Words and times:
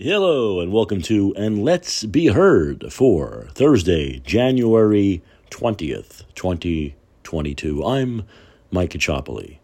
Hello 0.00 0.60
and 0.60 0.70
welcome 0.70 1.02
to 1.02 1.34
And 1.36 1.64
Let's 1.64 2.04
Be 2.04 2.26
Heard 2.26 2.92
for 2.92 3.48
Thursday, 3.50 4.20
January 4.20 5.24
20th, 5.50 6.22
2022. 6.36 7.84
I'm 7.84 8.22
Mike 8.70 8.90
Caccioppoli. 8.90 9.58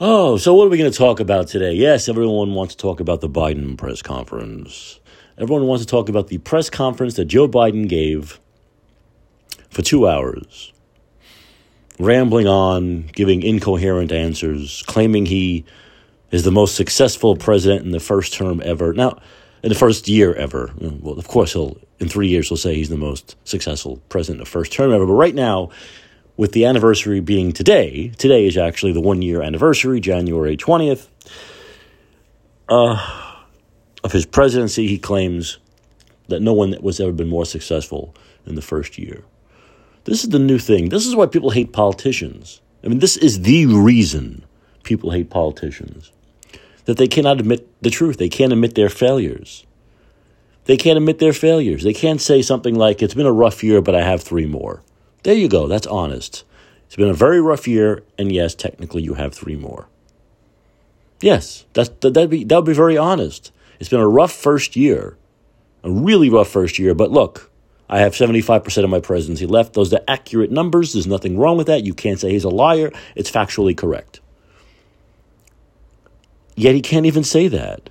Oh, 0.00 0.38
so 0.38 0.54
what 0.54 0.64
are 0.64 0.70
we 0.70 0.78
going 0.78 0.90
to 0.90 0.96
talk 0.96 1.20
about 1.20 1.48
today? 1.48 1.74
Yes, 1.74 2.08
everyone 2.08 2.54
wants 2.54 2.74
to 2.74 2.80
talk 2.80 2.98
about 2.98 3.20
the 3.20 3.28
Biden 3.28 3.76
press 3.76 4.00
conference. 4.00 5.00
Everyone 5.36 5.66
wants 5.66 5.84
to 5.84 5.90
talk 5.90 6.08
about 6.08 6.28
the 6.28 6.38
press 6.38 6.70
conference 6.70 7.16
that 7.16 7.26
Joe 7.26 7.46
Biden 7.46 7.90
gave 7.90 8.40
for 9.68 9.82
two 9.82 10.08
hours, 10.08 10.72
rambling 11.98 12.46
on, 12.46 13.02
giving 13.08 13.42
incoherent 13.42 14.12
answers, 14.12 14.82
claiming 14.86 15.26
he 15.26 15.66
is 16.30 16.44
the 16.44 16.50
most 16.50 16.76
successful 16.76 17.36
president 17.36 17.84
in 17.84 17.90
the 17.90 18.00
first 18.00 18.32
term 18.32 18.62
ever. 18.64 18.92
Now, 18.92 19.18
in 19.62 19.68
the 19.68 19.74
first 19.74 20.08
year 20.08 20.34
ever. 20.34 20.70
Well, 20.78 21.18
of 21.18 21.28
course, 21.28 21.52
he'll 21.52 21.76
in 21.98 22.08
three 22.08 22.28
years 22.28 22.48
he'll 22.48 22.56
say 22.56 22.74
he's 22.74 22.88
the 22.88 22.96
most 22.96 23.36
successful 23.44 24.00
president 24.08 24.40
in 24.40 24.44
the 24.44 24.50
first 24.50 24.72
term 24.72 24.92
ever. 24.92 25.06
But 25.06 25.12
right 25.14 25.34
now, 25.34 25.70
with 26.36 26.52
the 26.52 26.64
anniversary 26.64 27.20
being 27.20 27.52
today, 27.52 28.12
today 28.16 28.46
is 28.46 28.56
actually 28.56 28.92
the 28.92 29.00
one 29.00 29.22
year 29.22 29.42
anniversary, 29.42 30.00
January 30.00 30.56
twentieth, 30.56 31.08
uh, 32.68 33.34
of 34.02 34.12
his 34.12 34.24
presidency. 34.26 34.86
He 34.86 34.98
claims 34.98 35.58
that 36.28 36.40
no 36.40 36.52
one 36.52 36.74
was 36.80 37.00
ever 37.00 37.12
been 37.12 37.28
more 37.28 37.44
successful 37.44 38.14
in 38.46 38.54
the 38.54 38.62
first 38.62 38.98
year. 38.98 39.24
This 40.04 40.24
is 40.24 40.30
the 40.30 40.38
new 40.38 40.58
thing. 40.58 40.88
This 40.88 41.06
is 41.06 41.14
why 41.14 41.26
people 41.26 41.50
hate 41.50 41.72
politicians. 41.72 42.62
I 42.82 42.88
mean, 42.88 43.00
this 43.00 43.18
is 43.18 43.42
the 43.42 43.66
reason 43.66 44.44
people 44.82 45.10
hate 45.10 45.28
politicians 45.28 46.10
that 46.84 46.96
they 46.96 47.08
cannot 47.08 47.40
admit 47.40 47.68
the 47.82 47.90
truth. 47.90 48.18
They 48.18 48.28
can't 48.28 48.52
admit 48.52 48.74
their 48.74 48.88
failures. 48.88 49.66
They 50.64 50.76
can't 50.76 50.96
admit 50.96 51.18
their 51.18 51.32
failures. 51.32 51.82
They 51.82 51.92
can't 51.92 52.20
say 52.20 52.42
something 52.42 52.74
like, 52.74 53.02
it's 53.02 53.14
been 53.14 53.26
a 53.26 53.32
rough 53.32 53.64
year, 53.64 53.80
but 53.80 53.94
I 53.94 54.02
have 54.02 54.22
three 54.22 54.46
more. 54.46 54.82
There 55.22 55.34
you 55.34 55.48
go. 55.48 55.66
That's 55.66 55.86
honest. 55.86 56.44
It's 56.86 56.96
been 56.96 57.08
a 57.08 57.14
very 57.14 57.40
rough 57.40 57.68
year, 57.68 58.02
and 58.18 58.32
yes, 58.32 58.54
technically 58.54 59.02
you 59.02 59.14
have 59.14 59.34
three 59.34 59.56
more. 59.56 59.88
Yes, 61.20 61.66
that's, 61.72 61.90
that'd, 62.00 62.30
be, 62.30 62.44
that'd 62.44 62.64
be 62.64 62.72
very 62.72 62.96
honest. 62.96 63.52
It's 63.78 63.88
been 63.88 64.00
a 64.00 64.08
rough 64.08 64.32
first 64.32 64.76
year, 64.76 65.16
a 65.82 65.90
really 65.90 66.30
rough 66.30 66.48
first 66.48 66.78
year, 66.78 66.94
but 66.94 67.10
look, 67.10 67.50
I 67.88 67.98
have 67.98 68.12
75% 68.12 68.84
of 68.84 68.90
my 68.90 69.00
presidency 69.00 69.46
left. 69.46 69.72
Those 69.72 69.92
are 69.92 70.00
accurate 70.06 70.52
numbers. 70.52 70.92
There's 70.92 71.08
nothing 71.08 71.36
wrong 71.36 71.56
with 71.56 71.66
that. 71.66 71.84
You 71.84 71.92
can't 71.92 72.20
say 72.20 72.30
he's 72.30 72.44
a 72.44 72.48
liar. 72.48 72.92
It's 73.16 73.30
factually 73.30 73.76
correct. 73.76 74.19
Yet 76.56 76.74
he 76.74 76.80
can't 76.80 77.06
even 77.06 77.24
say 77.24 77.48
that. 77.48 77.90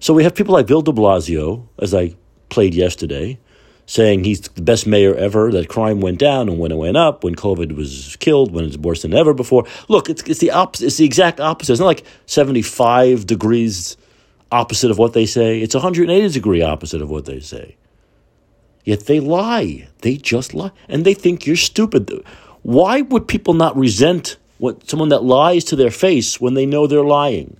So 0.00 0.12
we 0.12 0.24
have 0.24 0.34
people 0.34 0.54
like 0.54 0.66
Bill 0.66 0.82
de 0.82 0.92
Blasio, 0.92 1.66
as 1.78 1.94
I 1.94 2.14
played 2.48 2.74
yesterday, 2.74 3.38
saying 3.86 4.24
he's 4.24 4.40
the 4.40 4.62
best 4.62 4.86
mayor 4.86 5.14
ever, 5.14 5.50
that 5.52 5.68
crime 5.68 6.00
went 6.00 6.18
down 6.18 6.48
and 6.48 6.58
when 6.58 6.72
it 6.72 6.76
went 6.76 6.96
up, 6.96 7.24
when 7.24 7.34
COVID 7.34 7.76
was 7.76 8.16
killed, 8.16 8.52
when 8.52 8.64
it's 8.64 8.76
worse 8.76 9.02
than 9.02 9.14
ever 9.14 9.34
before. 9.34 9.66
Look, 9.88 10.08
it's, 10.08 10.22
it's 10.24 10.40
the 10.40 10.50
opposite. 10.50 10.86
It's 10.86 10.96
the 10.96 11.04
exact 11.04 11.40
opposite. 11.40 11.72
It's 11.72 11.80
not 11.80 11.86
like 11.86 12.04
75 12.26 13.26
degrees 13.26 13.96
opposite 14.50 14.90
of 14.90 14.98
what 14.98 15.12
they 15.12 15.26
say. 15.26 15.60
It's 15.60 15.74
180 15.74 16.28
degree 16.32 16.62
opposite 16.62 17.02
of 17.02 17.10
what 17.10 17.26
they 17.26 17.40
say. 17.40 17.76
Yet 18.84 19.06
they 19.06 19.20
lie. 19.20 19.88
They 20.02 20.16
just 20.16 20.54
lie. 20.54 20.70
And 20.88 21.04
they 21.04 21.14
think 21.14 21.46
you're 21.46 21.56
stupid. 21.56 22.10
Why 22.62 23.00
would 23.00 23.26
people 23.26 23.54
not 23.54 23.76
resent 23.76 24.36
what 24.58 24.88
someone 24.88 25.08
that 25.08 25.24
lies 25.24 25.64
to 25.64 25.76
their 25.76 25.90
face 25.90 26.40
when 26.40 26.54
they 26.54 26.66
know 26.66 26.86
they're 26.86 27.02
lying? 27.02 27.56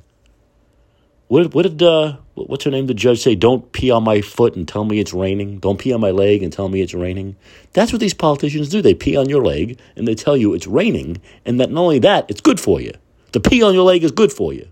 What, 1.29 1.55
what 1.55 1.63
did 1.63 1.83
uh, 1.83 2.19
what's 2.35 2.65
her 2.65 2.71
name? 2.71 2.87
The 2.87 2.95
judge 2.95 3.23
say, 3.23 3.35
"Don't 3.35 3.73
pee 3.73 3.91
on 3.91 4.05
my 4.05 4.21
foot 4.21 4.57
and 4.57 4.69
tell 4.69 4.85
me 4.85 5.01
it's 5.01 5.15
raining. 5.15 5.59
Don't 5.59 5.79
pee 5.79 5.93
on 5.93 6.01
my 6.01 6.11
leg 6.11 6.43
and 6.43 6.53
tell 6.53 6.69
me 6.69 6.83
it's 6.83 6.95
raining." 6.95 7.37
That's 7.73 7.93
what 7.93 8.01
these 8.01 8.15
politicians 8.15 8.69
do. 8.69 8.83
They 8.83 8.95
pee 8.95 9.17
on 9.17 9.29
your 9.29 9.45
leg 9.45 9.81
and 9.97 10.07
they 10.07 10.15
tell 10.15 10.37
you 10.37 10.53
it's 10.55 10.67
raining, 10.67 11.21
and 11.45 11.59
that 11.61 11.71
not 11.71 11.81
only 11.81 11.99
that, 12.01 12.27
it's 12.29 12.41
good 12.41 12.61
for 12.61 12.81
you. 12.81 12.93
To 13.33 13.41
pee 13.41 13.63
on 13.63 13.75
your 13.75 13.85
leg 13.85 14.05
is 14.05 14.13
good 14.13 14.33
for 14.33 14.53
you. 14.53 14.69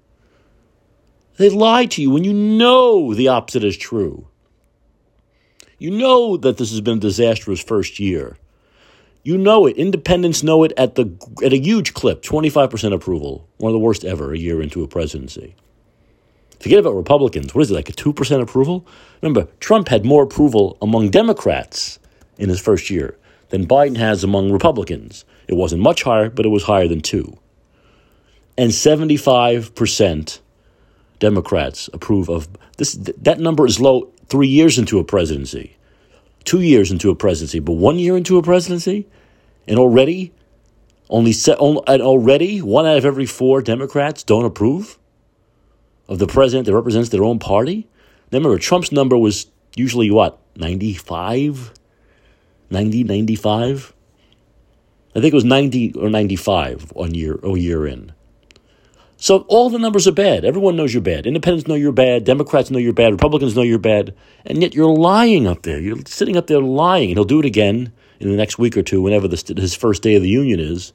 They 1.38 1.48
lie 1.48 1.86
to 1.86 2.02
you 2.02 2.10
when 2.10 2.24
you 2.24 2.34
know 2.34 3.14
the 3.14 3.28
opposite 3.28 3.64
is 3.64 3.76
true. 3.76 4.28
You 5.78 5.90
know 5.90 6.36
that 6.36 6.58
this 6.58 6.70
has 6.70 6.80
been 6.80 6.98
a 6.98 7.00
disastrous 7.00 7.60
first 7.60 7.98
year. 7.98 8.36
You 9.24 9.38
know 9.38 9.66
it. 9.66 9.76
Independents 9.76 10.42
know 10.42 10.62
it 10.64 10.72
at 10.76 10.96
the 10.96 11.16
at 11.42 11.52
a 11.52 11.58
huge 11.58 11.94
clip, 11.94 12.22
twenty 12.22 12.50
five 12.50 12.70
percent 12.70 12.92
approval, 12.92 13.48
one 13.56 13.70
of 13.70 13.74
the 13.74 13.78
worst 13.78 14.04
ever 14.04 14.32
a 14.32 14.38
year 14.38 14.60
into 14.60 14.84
a 14.84 14.88
presidency. 14.88 15.56
Forget 16.62 16.78
about 16.78 16.94
Republicans. 16.94 17.52
What 17.56 17.62
is 17.62 17.72
it, 17.72 17.74
like 17.74 17.88
a 17.88 17.92
2% 17.92 18.40
approval? 18.40 18.86
Remember, 19.20 19.48
Trump 19.58 19.88
had 19.88 20.04
more 20.04 20.22
approval 20.22 20.78
among 20.80 21.10
Democrats 21.10 21.98
in 22.38 22.48
his 22.48 22.60
first 22.60 22.88
year 22.88 23.18
than 23.48 23.66
Biden 23.66 23.96
has 23.96 24.22
among 24.22 24.52
Republicans. 24.52 25.24
It 25.48 25.54
wasn't 25.54 25.82
much 25.82 26.04
higher, 26.04 26.30
but 26.30 26.46
it 26.46 26.50
was 26.50 26.62
higher 26.62 26.86
than 26.86 27.00
2. 27.00 27.36
And 28.56 28.70
75% 28.70 30.38
Democrats 31.18 31.90
approve 31.92 32.28
of 32.28 32.48
this. 32.76 32.94
That 32.94 33.40
number 33.40 33.66
is 33.66 33.80
low 33.80 34.12
three 34.28 34.46
years 34.46 34.78
into 34.78 35.00
a 35.00 35.04
presidency, 35.04 35.76
two 36.44 36.60
years 36.60 36.92
into 36.92 37.10
a 37.10 37.16
presidency, 37.16 37.58
but 37.58 37.72
one 37.72 37.98
year 37.98 38.16
into 38.16 38.38
a 38.38 38.42
presidency, 38.42 39.08
and 39.66 39.80
already, 39.80 40.32
only 41.10 41.32
and 41.48 42.02
already 42.02 42.62
one 42.62 42.86
out 42.86 42.98
of 42.98 43.04
every 43.04 43.26
four 43.26 43.62
Democrats 43.62 44.22
don't 44.22 44.44
approve 44.44 44.98
of 46.08 46.18
the 46.18 46.26
president 46.26 46.66
that 46.66 46.74
represents 46.74 47.08
their 47.08 47.24
own 47.24 47.38
party. 47.38 47.88
Remember, 48.30 48.58
Trump's 48.58 48.92
number 48.92 49.16
was 49.16 49.46
usually 49.76 50.10
what, 50.10 50.38
95? 50.56 51.72
90, 52.70 53.04
95? 53.04 53.94
I 55.14 55.20
think 55.20 55.32
it 55.32 55.34
was 55.34 55.44
90 55.44 55.94
or 55.94 56.08
95 56.08 56.92
on 56.96 57.14
year, 57.14 57.38
a 57.42 57.58
year 57.58 57.86
in. 57.86 58.12
So 59.22 59.44
all 59.46 59.70
the 59.70 59.78
numbers 59.78 60.08
are 60.08 60.12
bad. 60.12 60.44
Everyone 60.44 60.74
knows 60.74 60.92
you're 60.92 61.02
bad. 61.02 61.26
Independents 61.26 61.68
know 61.68 61.76
you're 61.76 61.92
bad. 61.92 62.24
Democrats 62.24 62.70
know 62.70 62.78
you're 62.78 62.92
bad. 62.92 63.12
Republicans 63.12 63.54
know 63.54 63.62
you're 63.62 63.78
bad. 63.78 64.16
And 64.44 64.60
yet 64.60 64.74
you're 64.74 64.90
lying 64.90 65.46
up 65.46 65.62
there. 65.62 65.78
You're 65.78 65.98
sitting 66.06 66.36
up 66.36 66.48
there 66.48 66.60
lying. 66.60 67.10
And 67.10 67.18
he'll 67.18 67.24
do 67.24 67.38
it 67.38 67.46
again 67.46 67.92
in 68.18 68.30
the 68.30 68.36
next 68.36 68.58
week 68.58 68.76
or 68.76 68.82
two, 68.82 69.00
whenever 69.00 69.28
the, 69.28 69.54
his 69.56 69.76
first 69.76 70.02
day 70.02 70.16
of 70.16 70.22
the 70.22 70.28
union 70.28 70.58
is. 70.58 70.92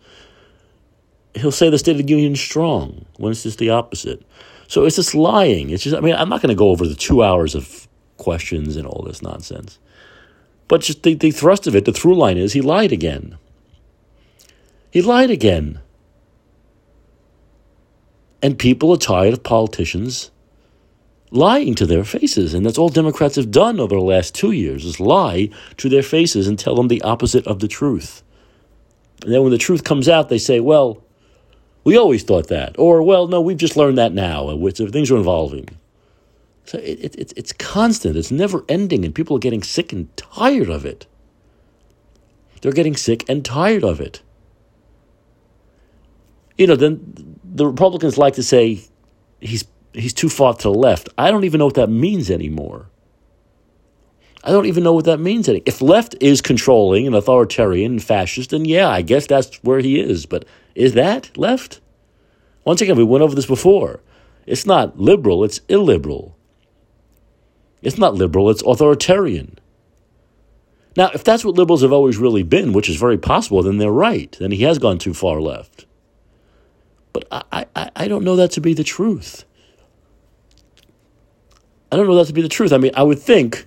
He'll 1.36 1.52
say 1.52 1.70
the 1.70 1.78
State 1.78 2.00
of 2.00 2.06
the 2.06 2.12
Union 2.12 2.34
is 2.34 2.42
strong 2.42 3.06
when 3.18 3.32
it's 3.32 3.44
just 3.44 3.60
the 3.60 3.70
opposite. 3.70 4.26
So 4.68 4.86
it's 4.86 4.98
just 4.98 5.16
lying. 5.16 5.70
It's 5.70 5.84
just, 5.84 5.96
I 5.96 6.02
mean, 6.02 6.16
I'm 6.16 6.30
not 6.30 6.42
going 6.42 6.50
to 6.50 6.56
go 6.56 6.70
over 6.70 6.86
the 6.86 6.96
two 6.96 7.24
hours 7.24 7.56
of 7.56 7.88
questions 8.18 8.76
and 8.76 8.86
all 8.86 9.04
this 9.04 9.22
nonsense. 9.22 9.80
But 10.68 10.82
just 10.82 11.04
the, 11.04 11.14
the 11.14 11.32
thrust 11.32 11.68
of 11.68 11.76
it, 11.76 11.86
the 11.86 11.94
through 11.94 12.16
line 12.16 12.38
is 12.38 12.54
he 12.54 12.62
lied 12.62 12.92
again. 12.92 13.38
He 14.92 15.02
lied 15.02 15.32
again. 15.32 15.80
And 18.42 18.60
people 18.60 18.92
are 18.92 18.98
tired 18.98 19.34
of 19.34 19.44
politicians 19.44 20.32
lying 21.32 21.76
to 21.76 21.86
their 21.86 22.04
faces. 22.04 22.54
And 22.54 22.66
that's 22.66 22.78
all 22.78 22.90
Democrats 22.90 23.36
have 23.36 23.52
done 23.52 23.80
over 23.80 23.96
the 23.96 24.02
last 24.02 24.36
two 24.36 24.52
years 24.52 24.86
is 24.86 25.00
lie 25.00 25.50
to 25.78 25.90
their 25.90 26.04
faces 26.04 26.48
and 26.48 26.58
tell 26.58 26.76
them 26.76 26.88
the 26.88 27.02
opposite 27.02 27.48
of 27.48 27.60
the 27.60 27.68
truth. 27.68 28.24
And 29.24 29.34
then 29.34 29.42
when 29.42 29.52
the 29.52 29.58
truth 29.58 29.84
comes 29.84 30.08
out, 30.08 30.30
they 30.30 30.38
say, 30.38 30.60
well, 30.60 31.04
we 31.88 31.96
always 31.96 32.22
thought 32.22 32.50
that. 32.50 32.78
Or, 32.78 33.02
well, 33.02 33.30
no, 33.30 33.40
we've 33.40 33.56
just 33.56 33.78
learned 33.78 33.98
that 33.98 34.12
now. 34.12 34.50
Uh, 34.50 34.56
which 34.58 34.82
uh, 34.82 34.88
things 34.88 35.10
are 35.10 35.16
evolving. 35.16 35.70
So 36.66 36.80
it, 36.80 37.16
it, 37.16 37.34
it's 37.38 37.54
constant. 37.54 38.18
It's 38.18 38.30
never 38.30 38.66
ending, 38.68 39.06
and 39.06 39.16
people 39.16 39.38
are 39.38 39.40
getting 39.40 39.64
sick 39.64 39.94
and 39.94 40.16
tired 40.18 40.68
of 40.68 40.86
it. 40.86 41.08
They're 42.60 42.74
getting 42.74 42.98
sick 42.98 43.24
and 43.30 43.46
tired 43.46 43.86
of 43.86 44.02
it. 44.02 44.22
You 46.58 46.68
know, 46.68 46.76
then 46.76 47.40
the 47.46 47.66
Republicans 47.66 48.18
like 48.18 48.34
to 48.34 48.44
say 48.44 48.84
he's 49.40 49.64
he's 49.94 50.14
too 50.14 50.28
far 50.28 50.56
to 50.56 50.64
the 50.64 50.74
left. 50.74 51.08
I 51.18 51.32
don't 51.32 51.46
even 51.46 51.60
know 51.60 51.68
what 51.68 51.76
that 51.76 51.90
means 51.90 52.30
anymore. 52.30 52.90
I 54.44 54.52
don't 54.52 54.66
even 54.66 54.84
know 54.84 54.92
what 54.92 55.06
that 55.06 55.22
means. 55.22 55.48
Anymore. 55.48 55.64
If 55.66 55.82
left 55.82 56.16
is 56.20 56.42
controlling 56.42 57.08
and 57.08 57.16
authoritarian 57.16 57.94
and 57.94 58.04
fascist, 58.04 58.50
then 58.50 58.66
yeah, 58.66 58.90
I 58.90 59.04
guess 59.04 59.26
that's 59.26 59.56
where 59.64 59.80
he 59.80 60.02
is. 60.02 60.26
But 60.26 60.44
is 60.78 60.94
that 60.94 61.36
left? 61.36 61.82
Once 62.64 62.82
again, 62.82 62.96
we 62.96 63.04
went 63.04 63.24
over 63.24 63.34
this 63.34 63.48
before. 63.48 64.02
It's 64.46 64.66
not 64.66 65.00
liberal, 65.00 65.44
it's 65.44 65.60
illiberal. 65.68 66.38
It's 67.82 67.98
not 67.98 68.14
liberal, 68.14 68.50
it's 68.50 68.62
authoritarian. 68.62 69.58
Now, 70.96 71.10
if 71.14 71.24
that's 71.24 71.44
what 71.44 71.56
liberals 71.56 71.82
have 71.82 71.92
always 71.92 72.18
really 72.18 72.44
been, 72.44 72.74
which 72.74 72.90
is 72.90 72.96
very 72.96 73.18
possible, 73.18 73.64
then 73.64 73.78
they're 73.78 73.92
right. 73.92 74.36
Then 74.40 74.52
he 74.52 74.64
has 74.64 74.78
gone 74.78 75.00
too 75.00 75.14
far 75.14 75.42
left. 75.42 75.86
But 77.12 77.28
I, 77.32 77.66
I, 77.76 77.92
I 77.96 78.08
don't 78.08 78.24
know 78.24 78.36
that 78.36 78.52
to 78.52 78.62
be 78.62 78.74
the 78.74 78.84
truth. 78.84 79.46
I 81.92 81.96
don't 81.96 82.08
know 82.08 82.16
that 82.16 82.28
to 82.28 82.34
be 82.34 82.42
the 82.42 82.50
truth. 82.50 82.72
I 82.72 82.78
mean, 82.78 82.92
I 82.96 83.04
would 83.04 83.20
think 83.20 83.66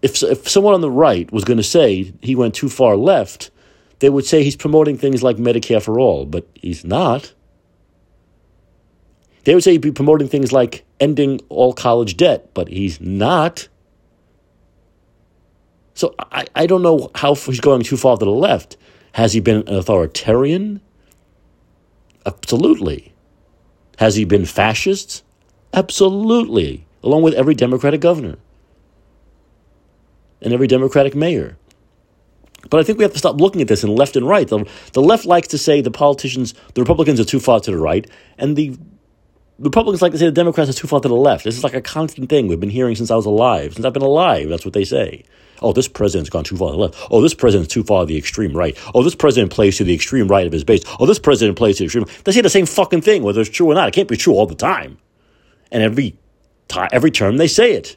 if, 0.00 0.22
if 0.22 0.48
someone 0.48 0.74
on 0.74 0.80
the 0.80 0.90
right 0.90 1.30
was 1.32 1.44
going 1.44 1.56
to 1.56 1.62
say 1.62 2.14
he 2.22 2.34
went 2.34 2.54
too 2.54 2.68
far 2.68 2.96
left, 2.96 3.50
they 3.98 4.10
would 4.10 4.26
say 4.26 4.42
he's 4.42 4.56
promoting 4.56 4.98
things 4.98 5.22
like 5.22 5.36
Medicare 5.36 5.82
for 5.82 5.98
all, 5.98 6.26
but 6.26 6.46
he's 6.54 6.84
not. 6.84 7.32
They 9.44 9.54
would 9.54 9.62
say 9.64 9.72
he'd 9.72 9.80
be 9.80 9.92
promoting 9.92 10.28
things 10.28 10.52
like 10.52 10.84
ending 11.00 11.40
all 11.48 11.72
college 11.72 12.16
debt, 12.16 12.52
but 12.52 12.68
he's 12.68 13.00
not. 13.00 13.68
So 15.94 16.14
I, 16.18 16.46
I 16.54 16.66
don't 16.66 16.82
know 16.82 17.10
how 17.14 17.34
he's 17.34 17.60
going 17.60 17.82
too 17.82 17.96
far 17.96 18.16
to 18.16 18.24
the 18.24 18.30
left. 18.30 18.76
Has 19.12 19.32
he 19.32 19.40
been 19.40 19.66
an 19.66 19.74
authoritarian? 19.74 20.80
Absolutely. 22.26 23.14
Has 23.98 24.16
he 24.16 24.24
been 24.24 24.44
fascist? 24.44 25.22
Absolutely. 25.72 26.84
Along 27.02 27.22
with 27.22 27.34
every 27.34 27.54
Democratic 27.54 28.00
governor 28.00 28.36
and 30.42 30.52
every 30.52 30.66
Democratic 30.66 31.14
mayor. 31.14 31.56
But 32.70 32.80
I 32.80 32.82
think 32.82 32.98
we 32.98 33.04
have 33.04 33.12
to 33.12 33.18
stop 33.18 33.40
looking 33.40 33.62
at 33.62 33.68
this 33.68 33.84
in 33.84 33.94
left 33.94 34.16
and 34.16 34.26
right. 34.26 34.46
The, 34.46 34.68
the 34.92 35.02
left 35.02 35.24
likes 35.24 35.48
to 35.48 35.58
say 35.58 35.80
the 35.80 35.90
politicians, 35.90 36.54
the 36.74 36.82
Republicans 36.82 37.20
are 37.20 37.24
too 37.24 37.40
far 37.40 37.60
to 37.60 37.70
the 37.70 37.78
right, 37.78 38.08
and 38.38 38.56
the 38.56 38.76
Republicans 39.58 40.02
like 40.02 40.12
to 40.12 40.18
say 40.18 40.26
the 40.26 40.32
Democrats 40.32 40.68
are 40.68 40.74
too 40.74 40.86
far 40.86 41.00
to 41.00 41.08
the 41.08 41.14
left. 41.14 41.44
This 41.44 41.56
is 41.56 41.64
like 41.64 41.74
a 41.74 41.80
constant 41.80 42.28
thing 42.28 42.46
we've 42.46 42.60
been 42.60 42.70
hearing 42.70 42.94
since 42.94 43.10
I 43.10 43.16
was 43.16 43.26
alive. 43.26 43.74
Since 43.74 43.86
I've 43.86 43.92
been 43.92 44.02
alive, 44.02 44.48
that's 44.48 44.64
what 44.64 44.74
they 44.74 44.84
say. 44.84 45.24
Oh, 45.62 45.72
this 45.72 45.88
president's 45.88 46.28
gone 46.28 46.44
too 46.44 46.56
far 46.56 46.70
to 46.70 46.76
the 46.76 46.82
left. 46.82 47.08
Oh, 47.10 47.22
this 47.22 47.32
president's 47.32 47.72
too 47.72 47.82
far 47.82 48.02
to 48.02 48.06
the 48.06 48.18
extreme 48.18 48.52
right. 48.52 48.76
Oh, 48.94 49.02
this 49.02 49.14
president 49.14 49.50
plays 49.52 49.78
to 49.78 49.84
the 49.84 49.94
extreme 49.94 50.28
right 50.28 50.46
of 50.46 50.52
his 50.52 50.64
base. 50.64 50.82
Oh, 51.00 51.06
this 51.06 51.18
president 51.18 51.56
plays 51.56 51.76
to 51.76 51.82
the 51.82 51.84
extreme. 51.86 52.04
They 52.24 52.32
say 52.32 52.42
the 52.42 52.50
same 52.50 52.66
fucking 52.66 53.00
thing, 53.00 53.22
whether 53.22 53.40
it's 53.40 53.48
true 53.48 53.70
or 53.70 53.74
not. 53.74 53.88
It 53.88 53.94
can't 53.94 54.08
be 54.08 54.18
true 54.18 54.34
all 54.34 54.46
the 54.46 54.54
time. 54.54 54.98
And 55.72 55.82
every 55.82 56.18
time, 56.68 56.90
every 56.92 57.10
term, 57.10 57.38
they 57.38 57.48
say 57.48 57.72
it. 57.72 57.96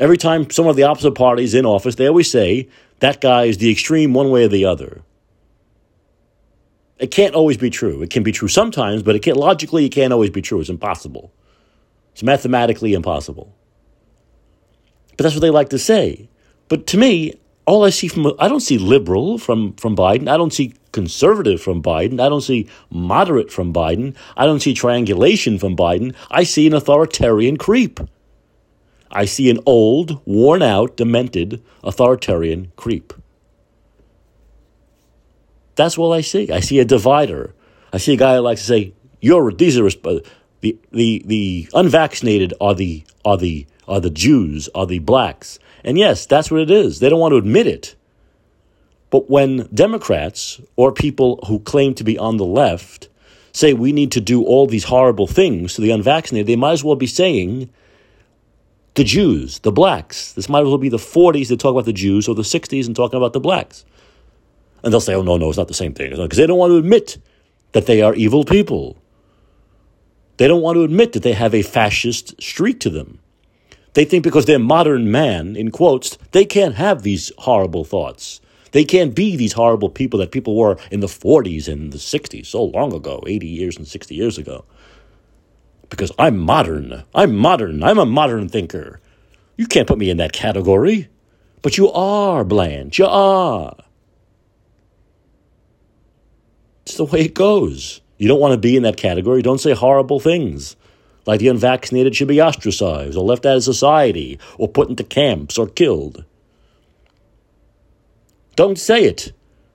Every 0.00 0.16
time 0.16 0.50
someone 0.50 0.70
of 0.70 0.76
the 0.76 0.84
opposite 0.84 1.12
party 1.12 1.44
is 1.44 1.54
in 1.54 1.66
office, 1.66 1.94
they 1.94 2.06
always 2.06 2.30
say 2.30 2.68
that 3.00 3.20
guy 3.20 3.44
is 3.44 3.58
the 3.58 3.70
extreme 3.70 4.14
one 4.14 4.30
way 4.30 4.44
or 4.44 4.48
the 4.48 4.64
other. 4.64 5.02
It 6.98 7.10
can't 7.10 7.34
always 7.34 7.56
be 7.56 7.70
true. 7.70 8.02
It 8.02 8.10
can 8.10 8.22
be 8.22 8.32
true 8.32 8.48
sometimes, 8.48 9.02
but 9.02 9.14
it 9.14 9.20
can't, 9.20 9.36
logically, 9.36 9.84
it 9.86 9.90
can't 9.90 10.12
always 10.12 10.30
be 10.30 10.42
true. 10.42 10.60
It's 10.60 10.68
impossible. 10.68 11.32
It's 12.12 12.24
mathematically 12.24 12.94
impossible. 12.94 13.54
But 15.16 15.22
that's 15.24 15.34
what 15.34 15.40
they 15.40 15.50
like 15.50 15.68
to 15.70 15.78
say. 15.78 16.28
But 16.68 16.86
to 16.88 16.98
me, 16.98 17.34
all 17.66 17.84
I 17.84 17.90
see 17.90 18.08
from 18.08 18.32
I 18.38 18.48
don't 18.48 18.60
see 18.60 18.78
liberal 18.78 19.36
from 19.36 19.74
from 19.74 19.94
Biden. 19.94 20.28
I 20.28 20.36
don't 20.36 20.52
see 20.52 20.74
conservative 20.92 21.60
from 21.60 21.82
Biden. 21.82 22.18
I 22.18 22.28
don't 22.28 22.40
see 22.40 22.66
moderate 22.90 23.52
from 23.52 23.72
Biden. 23.72 24.16
I 24.36 24.46
don't 24.46 24.60
see 24.60 24.74
triangulation 24.74 25.58
from 25.58 25.76
Biden. 25.76 26.14
I 26.30 26.44
see 26.44 26.66
an 26.66 26.74
authoritarian 26.74 27.56
creep. 27.58 28.00
I 29.10 29.24
see 29.24 29.50
an 29.50 29.60
old, 29.66 30.20
worn 30.26 30.62
out, 30.62 30.96
demented 30.96 31.62
authoritarian 31.82 32.72
creep. 32.76 33.12
That's 35.76 35.96
what 35.96 36.10
I 36.10 36.20
see. 36.20 36.50
I 36.50 36.60
see 36.60 36.80
a 36.80 36.84
divider. 36.84 37.54
I 37.92 37.98
see 37.98 38.14
a 38.14 38.16
guy 38.16 38.34
who 38.34 38.40
likes 38.40 38.62
to 38.62 38.66
say, 38.66 38.92
"You're 39.20 39.52
these 39.52 39.78
are 39.78 39.88
the 40.60 40.76
the 40.90 41.22
the 41.24 41.68
unvaccinated 41.72 42.52
are 42.60 42.74
the 42.74 43.04
are 43.24 43.36
the 43.36 43.66
are 43.86 44.00
the 44.00 44.10
Jews 44.10 44.68
are 44.74 44.86
the 44.86 44.98
blacks." 44.98 45.58
And 45.84 45.96
yes, 45.96 46.26
that's 46.26 46.50
what 46.50 46.60
it 46.60 46.70
is. 46.70 46.98
They 46.98 47.08
don't 47.08 47.20
want 47.20 47.32
to 47.32 47.38
admit 47.38 47.66
it. 47.66 47.94
But 49.10 49.30
when 49.30 49.68
Democrats 49.72 50.60
or 50.76 50.92
people 50.92 51.38
who 51.46 51.60
claim 51.60 51.94
to 51.94 52.04
be 52.04 52.18
on 52.18 52.36
the 52.36 52.44
left 52.44 53.08
say 53.52 53.72
we 53.72 53.92
need 53.92 54.12
to 54.12 54.20
do 54.20 54.44
all 54.44 54.66
these 54.66 54.84
horrible 54.84 55.26
things 55.26 55.74
to 55.74 55.80
the 55.80 55.90
unvaccinated, 55.90 56.46
they 56.46 56.56
might 56.56 56.72
as 56.72 56.84
well 56.84 56.96
be 56.96 57.06
saying 57.06 57.70
the 58.98 59.04
Jews, 59.04 59.60
the 59.60 59.72
blacks. 59.72 60.32
This 60.32 60.48
might 60.48 60.60
as 60.60 60.66
well 60.66 60.76
be 60.76 60.88
the 60.88 60.98
40s 60.98 61.48
that 61.48 61.60
talk 61.60 61.70
about 61.70 61.86
the 61.86 61.92
Jews 61.92 62.28
or 62.28 62.34
the 62.34 62.42
60s 62.42 62.86
and 62.86 62.94
talking 62.94 63.16
about 63.16 63.32
the 63.32 63.40
blacks. 63.40 63.86
And 64.82 64.92
they'll 64.92 65.00
say, 65.00 65.14
oh, 65.14 65.22
no, 65.22 65.38
no, 65.38 65.48
it's 65.48 65.56
not 65.56 65.68
the 65.68 65.74
same 65.74 65.94
thing. 65.94 66.10
Because 66.10 66.36
they 66.36 66.46
don't 66.46 66.58
want 66.58 66.72
to 66.72 66.76
admit 66.76 67.16
that 67.72 67.86
they 67.86 68.02
are 68.02 68.14
evil 68.14 68.44
people. 68.44 68.98
They 70.36 70.48
don't 70.48 70.62
want 70.62 70.76
to 70.76 70.82
admit 70.82 71.12
that 71.12 71.22
they 71.22 71.32
have 71.32 71.54
a 71.54 71.62
fascist 71.62 72.40
streak 72.42 72.80
to 72.80 72.90
them. 72.90 73.20
They 73.94 74.04
think 74.04 74.24
because 74.24 74.46
they're 74.46 74.58
modern 74.58 75.10
man, 75.10 75.56
in 75.56 75.70
quotes, 75.70 76.18
they 76.32 76.44
can't 76.44 76.74
have 76.74 77.02
these 77.02 77.32
horrible 77.38 77.84
thoughts. 77.84 78.40
They 78.72 78.84
can't 78.84 79.14
be 79.14 79.36
these 79.36 79.52
horrible 79.52 79.88
people 79.88 80.18
that 80.18 80.32
people 80.32 80.56
were 80.56 80.76
in 80.90 81.00
the 81.00 81.06
40s 81.06 81.68
and 81.68 81.92
the 81.92 81.98
60s, 81.98 82.46
so 82.46 82.64
long 82.64 82.92
ago, 82.92 83.22
80 83.26 83.46
years 83.46 83.76
and 83.76 83.86
60 83.86 84.14
years 84.14 84.38
ago. 84.38 84.64
Because 85.88 86.12
I'm 86.18 86.36
modern. 86.38 87.04
I'm 87.14 87.36
modern. 87.36 87.82
I'm 87.82 87.98
a 87.98 88.06
modern 88.06 88.48
thinker. 88.48 89.00
You 89.56 89.66
can't 89.66 89.88
put 89.88 89.98
me 89.98 90.10
in 90.10 90.18
that 90.18 90.32
category. 90.32 91.08
But 91.62 91.76
you 91.76 91.90
are, 91.90 92.44
Blanche. 92.44 92.98
You 92.98 93.06
are. 93.06 93.76
It's 96.86 96.96
the 96.96 97.04
way 97.04 97.22
it 97.22 97.34
goes. 97.34 98.00
You 98.16 98.28
don't 98.28 98.40
want 98.40 98.52
to 98.52 98.58
be 98.58 98.76
in 98.76 98.82
that 98.84 98.96
category. 98.96 99.42
Don't 99.42 99.60
say 99.60 99.74
horrible 99.74 100.20
things. 100.20 100.76
Like 101.26 101.40
the 101.40 101.48
unvaccinated 101.48 102.16
should 102.16 102.28
be 102.28 102.40
ostracized 102.40 103.16
or 103.16 103.24
left 103.24 103.44
out 103.44 103.58
of 103.58 103.64
society 103.64 104.38
or 104.56 104.68
put 104.68 104.88
into 104.88 105.04
camps 105.04 105.58
or 105.58 105.66
killed. 105.66 106.24
Don't 108.56 108.78
say 108.78 109.04
it 109.04 109.32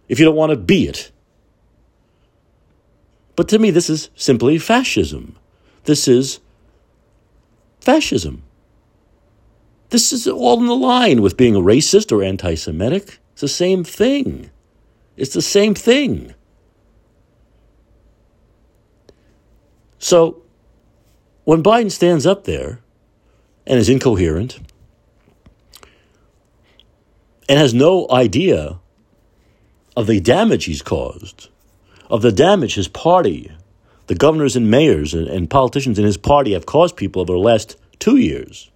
if 0.10 0.20
you 0.20 0.26
don't 0.26 0.36
want 0.36 0.50
to 0.50 0.58
be 0.58 0.88
it. 0.88 1.12
But 3.36 3.48
to 3.50 3.60
me, 3.60 3.72
this 3.72 3.90
is 3.90 4.10
simply 4.16 4.58
fascism. 4.58 5.38
This 5.84 6.08
is 6.08 6.40
fascism. 7.80 8.44
This 9.90 10.12
is 10.12 10.28
all 10.28 10.60
in 10.60 10.66
the 10.66 10.76
line 10.76 11.22
with 11.22 11.38
being 11.38 11.56
a 11.56 11.60
racist 11.60 12.12
or 12.12 12.24
anti 12.24 12.56
Semitic. 12.56 13.20
It's 13.34 13.42
the 13.42 13.48
same 13.48 13.84
thing. 13.84 14.50
It's 15.18 15.34
the 15.34 15.42
same 15.42 15.76
thing. 15.76 16.34
So 20.00 20.42
when 21.44 21.62
Biden 21.64 21.92
stands 21.92 22.26
up 22.26 22.46
there 22.46 22.82
and 23.68 23.80
is 23.80 23.90
incoherent 23.90 24.60
and 27.48 27.60
has 27.60 27.74
no 27.74 28.08
idea 28.10 28.80
of 29.96 30.08
the 30.08 30.20
damage 30.20 30.66
he's 30.66 30.82
caused, 30.82 31.50
of 32.10 32.22
the 32.22 32.32
damage 32.32 32.76
his 32.76 32.88
party, 32.88 33.52
the 34.08 34.16
governors 34.16 34.56
and 34.56 34.70
mayors 34.70 35.14
and, 35.14 35.28
and 35.28 35.50
politicians 35.50 35.98
in 35.98 36.06
his 36.06 36.18
party 36.18 36.54
have 36.54 36.66
caused 36.66 36.98
people 36.98 37.22
over 37.22 37.34
the 37.34 37.40
last 37.40 37.78
two 38.00 38.18
years, 38.18 38.70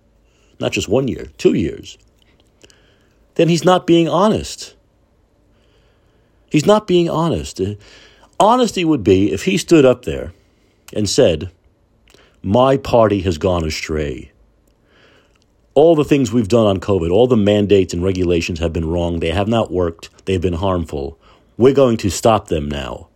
not 0.59 0.71
just 0.71 0.87
one 0.87 1.07
year, 1.07 1.27
two 1.37 1.53
years, 1.53 1.97
then 3.35 3.49
he's 3.49 3.65
not 3.65 3.85
being 3.85 4.07
honest. 4.07 4.75
He's 6.49 6.65
not 6.65 6.87
being 6.87 7.09
honest. 7.09 7.61
Honesty 8.39 8.85
would 8.85 9.03
be 9.03 9.31
if 9.31 9.43
he 9.43 9.57
stood 9.57 9.85
up 9.85 10.05
there 10.05 10.33
and 10.93 11.09
said, 11.09 11.51
My 12.41 12.77
party 12.77 13.21
has 13.21 13.37
gone 13.37 13.65
astray. 13.65 14.31
All 15.73 15.95
the 15.95 16.05
things 16.05 16.33
we've 16.33 16.47
done 16.47 16.65
on 16.65 16.79
COVID, 16.79 17.11
all 17.11 17.27
the 17.27 17.37
mandates 17.37 17.93
and 17.93 18.03
regulations 18.03 18.59
have 18.59 18.73
been 18.73 18.89
wrong. 18.89 19.19
They 19.19 19.29
have 19.29 19.47
not 19.47 19.71
worked. 19.71 20.09
They've 20.25 20.41
been 20.41 20.53
harmful. 20.53 21.19
We're 21.57 21.73
going 21.73 21.97
to 21.97 22.09
stop 22.09 22.47
them 22.47 22.67
now. 22.69 23.09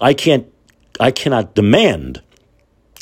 I 0.00 0.12
can't 0.12 0.46
I 1.00 1.10
cannot 1.10 1.54
demand 1.54 2.20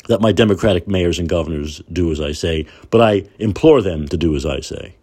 that 0.07 0.21
my 0.21 0.31
Democratic 0.31 0.87
mayors 0.87 1.19
and 1.19 1.27
governors 1.27 1.81
do 1.91 2.11
as 2.11 2.21
I 2.21 2.31
say, 2.31 2.65
but 2.89 3.01
I 3.01 3.25
implore 3.37 3.81
them 3.81 4.07
to 4.07 4.17
do 4.17 4.37
as 4.37 4.45
I 4.45 4.61
say. 4.61 4.95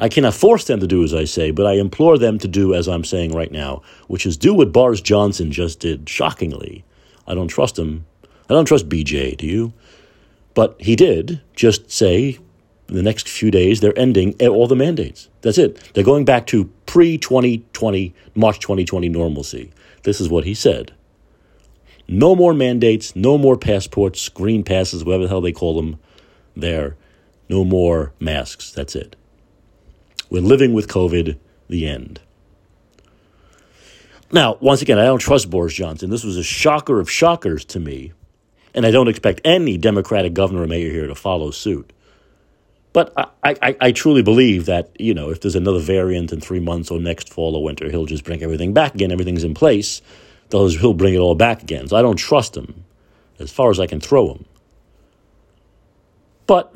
I 0.00 0.08
cannot 0.08 0.34
force 0.34 0.64
them 0.64 0.80
to 0.80 0.88
do 0.88 1.04
as 1.04 1.14
I 1.14 1.24
say, 1.24 1.52
but 1.52 1.64
I 1.64 1.74
implore 1.74 2.18
them 2.18 2.40
to 2.40 2.48
do 2.48 2.74
as 2.74 2.88
I'm 2.88 3.04
saying 3.04 3.32
right 3.32 3.52
now, 3.52 3.82
which 4.08 4.26
is 4.26 4.36
do 4.36 4.52
what 4.52 4.72
Boris 4.72 5.00
Johnson 5.00 5.52
just 5.52 5.78
did, 5.78 6.08
shockingly. 6.08 6.84
I 7.28 7.34
don't 7.34 7.46
trust 7.46 7.78
him. 7.78 8.04
I 8.24 8.52
don't 8.52 8.66
trust 8.66 8.88
BJ, 8.88 9.36
do 9.36 9.46
you? 9.46 9.72
But 10.54 10.74
he 10.80 10.96
did 10.96 11.40
just 11.54 11.88
say 11.88 12.38
in 12.88 12.94
the 12.96 13.02
next 13.02 13.28
few 13.28 13.52
days 13.52 13.80
they're 13.80 13.98
ending 13.98 14.34
all 14.42 14.66
the 14.66 14.74
mandates. 14.74 15.28
That's 15.42 15.58
it. 15.58 15.76
They're 15.94 16.02
going 16.02 16.24
back 16.24 16.48
to 16.48 16.64
pre 16.86 17.16
2020, 17.16 18.12
March 18.34 18.58
2020 18.58 19.08
normalcy. 19.08 19.72
This 20.02 20.20
is 20.20 20.28
what 20.28 20.44
he 20.44 20.54
said. 20.54 20.92
No 22.06 22.36
more 22.36 22.52
mandates, 22.52 23.16
no 23.16 23.38
more 23.38 23.56
passports, 23.56 24.28
green 24.28 24.62
passes, 24.62 25.04
whatever 25.04 25.24
the 25.24 25.28
hell 25.28 25.40
they 25.40 25.52
call 25.52 25.76
them 25.76 25.98
there. 26.54 26.96
No 27.48 27.64
more 27.64 28.12
masks. 28.20 28.72
That's 28.72 28.94
it. 28.94 29.16
We're 30.30 30.42
living 30.42 30.72
with 30.72 30.88
COVID, 30.88 31.38
the 31.68 31.86
end. 31.86 32.20
Now, 34.32 34.56
once 34.60 34.82
again, 34.82 34.98
I 34.98 35.04
don't 35.04 35.18
trust 35.18 35.50
Boris 35.50 35.74
Johnson. 35.74 36.10
This 36.10 36.24
was 36.24 36.36
a 36.36 36.42
shocker 36.42 36.98
of 36.98 37.10
shockers 37.10 37.64
to 37.66 37.80
me, 37.80 38.12
and 38.74 38.84
I 38.84 38.90
don't 38.90 39.08
expect 39.08 39.40
any 39.44 39.76
Democratic 39.76 40.34
governor 40.34 40.62
or 40.62 40.66
mayor 40.66 40.90
here 40.90 41.06
to 41.06 41.14
follow 41.14 41.50
suit. 41.50 41.92
But 42.92 43.12
I, 43.16 43.56
I, 43.60 43.76
I, 43.80 43.92
truly 43.92 44.22
believe 44.22 44.66
that, 44.66 44.90
you 45.00 45.14
know, 45.14 45.30
if 45.30 45.40
there's 45.40 45.56
another 45.56 45.80
variant 45.80 46.32
in 46.32 46.40
three 46.40 46.60
months 46.60 46.92
or 46.92 47.00
next 47.00 47.28
fall 47.28 47.56
or 47.56 47.62
winter, 47.64 47.90
he'll 47.90 48.06
just 48.06 48.22
bring 48.22 48.40
everything 48.40 48.72
back 48.72 48.94
again. 48.94 49.10
Everything's 49.10 49.42
in 49.42 49.52
place. 49.52 50.00
He'll 50.54 50.94
bring 50.94 51.14
it 51.14 51.18
all 51.18 51.34
back 51.34 51.62
again. 51.62 51.88
So 51.88 51.96
I 51.96 52.02
don't 52.02 52.16
trust 52.16 52.56
him 52.56 52.84
as 53.38 53.50
far 53.50 53.70
as 53.70 53.80
I 53.80 53.86
can 53.86 54.00
throw 54.00 54.32
him. 54.32 54.44
But 56.46 56.74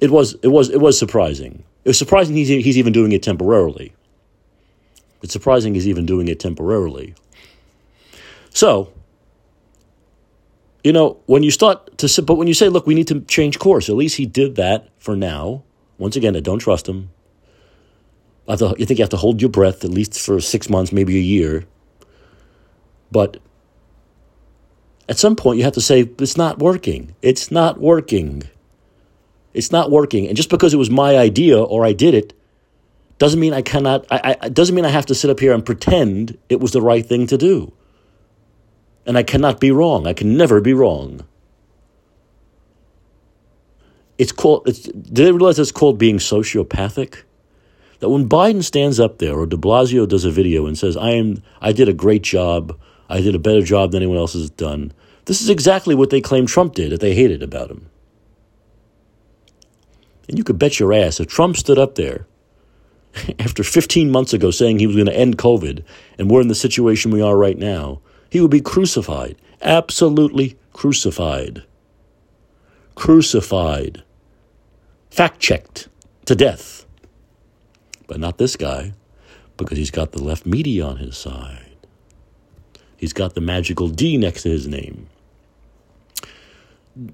it 0.00 0.10
was, 0.10 0.34
it 0.42 0.48
was, 0.48 0.70
it 0.70 0.80
was 0.80 0.98
surprising. 0.98 1.64
It 1.84 1.88
was 1.90 1.98
surprising 1.98 2.36
he's, 2.36 2.48
he's 2.48 2.78
even 2.78 2.92
doing 2.92 3.12
it 3.12 3.22
temporarily. 3.22 3.92
It's 5.22 5.32
surprising 5.32 5.74
he's 5.74 5.88
even 5.88 6.06
doing 6.06 6.28
it 6.28 6.38
temporarily. 6.38 7.14
So, 8.50 8.92
you 10.84 10.92
know, 10.92 11.18
when 11.26 11.42
you 11.42 11.50
start 11.50 11.98
to, 11.98 12.22
but 12.22 12.36
when 12.36 12.46
you 12.46 12.54
say, 12.54 12.68
look, 12.68 12.86
we 12.86 12.94
need 12.94 13.08
to 13.08 13.20
change 13.22 13.58
course, 13.58 13.88
at 13.88 13.96
least 13.96 14.16
he 14.16 14.26
did 14.26 14.54
that 14.56 14.88
for 14.98 15.16
now. 15.16 15.64
Once 15.98 16.14
again, 16.14 16.36
I 16.36 16.40
don't 16.40 16.60
trust 16.60 16.88
him. 16.88 17.10
I 18.48 18.56
to, 18.56 18.74
you 18.78 18.86
think 18.86 18.98
you 18.98 19.02
have 19.02 19.10
to 19.10 19.16
hold 19.16 19.42
your 19.42 19.50
breath 19.50 19.84
at 19.84 19.90
least 19.90 20.18
for 20.20 20.40
six 20.40 20.70
months, 20.70 20.92
maybe 20.92 21.16
a 21.16 21.20
year. 21.20 21.66
But 23.10 23.38
at 25.08 25.18
some 25.18 25.36
point, 25.36 25.58
you 25.58 25.64
have 25.64 25.74
to 25.74 25.80
say, 25.80 26.00
it's 26.18 26.36
not 26.36 26.58
working. 26.58 27.14
It's 27.22 27.50
not 27.50 27.80
working. 27.80 28.42
It's 29.54 29.72
not 29.72 29.90
working. 29.90 30.26
And 30.26 30.36
just 30.36 30.50
because 30.50 30.74
it 30.74 30.78
was 30.78 30.90
my 30.90 31.16
idea 31.16 31.60
or 31.60 31.84
I 31.84 31.92
did 31.92 32.14
it, 32.14 32.34
doesn't 33.18 33.40
mean 33.40 33.52
I 33.52 33.62
cannot, 33.62 34.06
I, 34.10 34.36
I, 34.40 34.48
doesn't 34.48 34.74
mean 34.74 34.84
I 34.84 34.90
have 34.90 35.06
to 35.06 35.14
sit 35.14 35.30
up 35.30 35.40
here 35.40 35.52
and 35.52 35.64
pretend 35.64 36.38
it 36.48 36.60
was 36.60 36.72
the 36.72 36.82
right 36.82 37.04
thing 37.04 37.26
to 37.28 37.38
do. 37.38 37.72
And 39.06 39.18
I 39.18 39.22
cannot 39.22 39.58
be 39.58 39.70
wrong. 39.70 40.06
I 40.06 40.12
can 40.12 40.36
never 40.36 40.60
be 40.60 40.74
wrong. 40.74 41.26
It's 44.18 44.32
called, 44.32 44.68
it's, 44.68 44.82
did 44.82 45.14
they 45.14 45.32
realize 45.32 45.58
it's 45.58 45.72
called 45.72 45.98
being 45.98 46.18
sociopathic? 46.18 47.22
That 48.00 48.10
when 48.10 48.28
Biden 48.28 48.62
stands 48.62 49.00
up 49.00 49.18
there 49.18 49.36
or 49.36 49.46
de 49.46 49.56
Blasio 49.56 50.06
does 50.06 50.24
a 50.24 50.30
video 50.30 50.66
and 50.66 50.78
says, 50.78 50.96
I 50.96 51.10
am, 51.12 51.42
I 51.60 51.72
did 51.72 51.88
a 51.88 51.92
great 51.92 52.22
job, 52.22 52.78
I 53.08 53.20
did 53.20 53.34
a 53.34 53.38
better 53.38 53.62
job 53.62 53.92
than 53.92 54.02
anyone 54.02 54.18
else 54.18 54.34
has 54.34 54.50
done, 54.50 54.92
this 55.28 55.42
is 55.42 55.50
exactly 55.50 55.94
what 55.94 56.08
they 56.08 56.22
claim 56.22 56.46
Trump 56.46 56.74
did 56.74 56.90
that 56.90 57.00
they 57.00 57.14
hated 57.14 57.42
about 57.42 57.70
him. 57.70 57.90
And 60.26 60.38
you 60.38 60.42
could 60.42 60.58
bet 60.58 60.80
your 60.80 60.94
ass 60.94 61.20
if 61.20 61.28
Trump 61.28 61.58
stood 61.58 61.78
up 61.78 61.96
there 61.96 62.26
after 63.38 63.62
15 63.62 64.10
months 64.10 64.32
ago 64.32 64.50
saying 64.50 64.78
he 64.78 64.86
was 64.86 64.96
going 64.96 65.04
to 65.04 65.14
end 65.14 65.36
COVID 65.36 65.84
and 66.16 66.30
we're 66.30 66.40
in 66.40 66.48
the 66.48 66.54
situation 66.54 67.10
we 67.10 67.20
are 67.20 67.36
right 67.36 67.58
now, 67.58 68.00
he 68.30 68.40
would 68.40 68.50
be 68.50 68.62
crucified. 68.62 69.36
Absolutely 69.60 70.56
crucified. 70.72 71.62
Crucified. 72.94 74.02
Fact 75.10 75.40
checked 75.40 75.88
to 76.24 76.34
death. 76.34 76.86
But 78.06 78.18
not 78.18 78.38
this 78.38 78.56
guy, 78.56 78.94
because 79.58 79.76
he's 79.76 79.90
got 79.90 80.12
the 80.12 80.22
left 80.22 80.46
media 80.46 80.86
on 80.86 80.96
his 80.96 81.18
side. 81.18 81.67
He's 82.98 83.12
got 83.14 83.34
the 83.34 83.40
magical 83.40 83.88
D 83.88 84.18
next 84.18 84.42
to 84.42 84.50
his 84.50 84.68
name. 84.68 85.08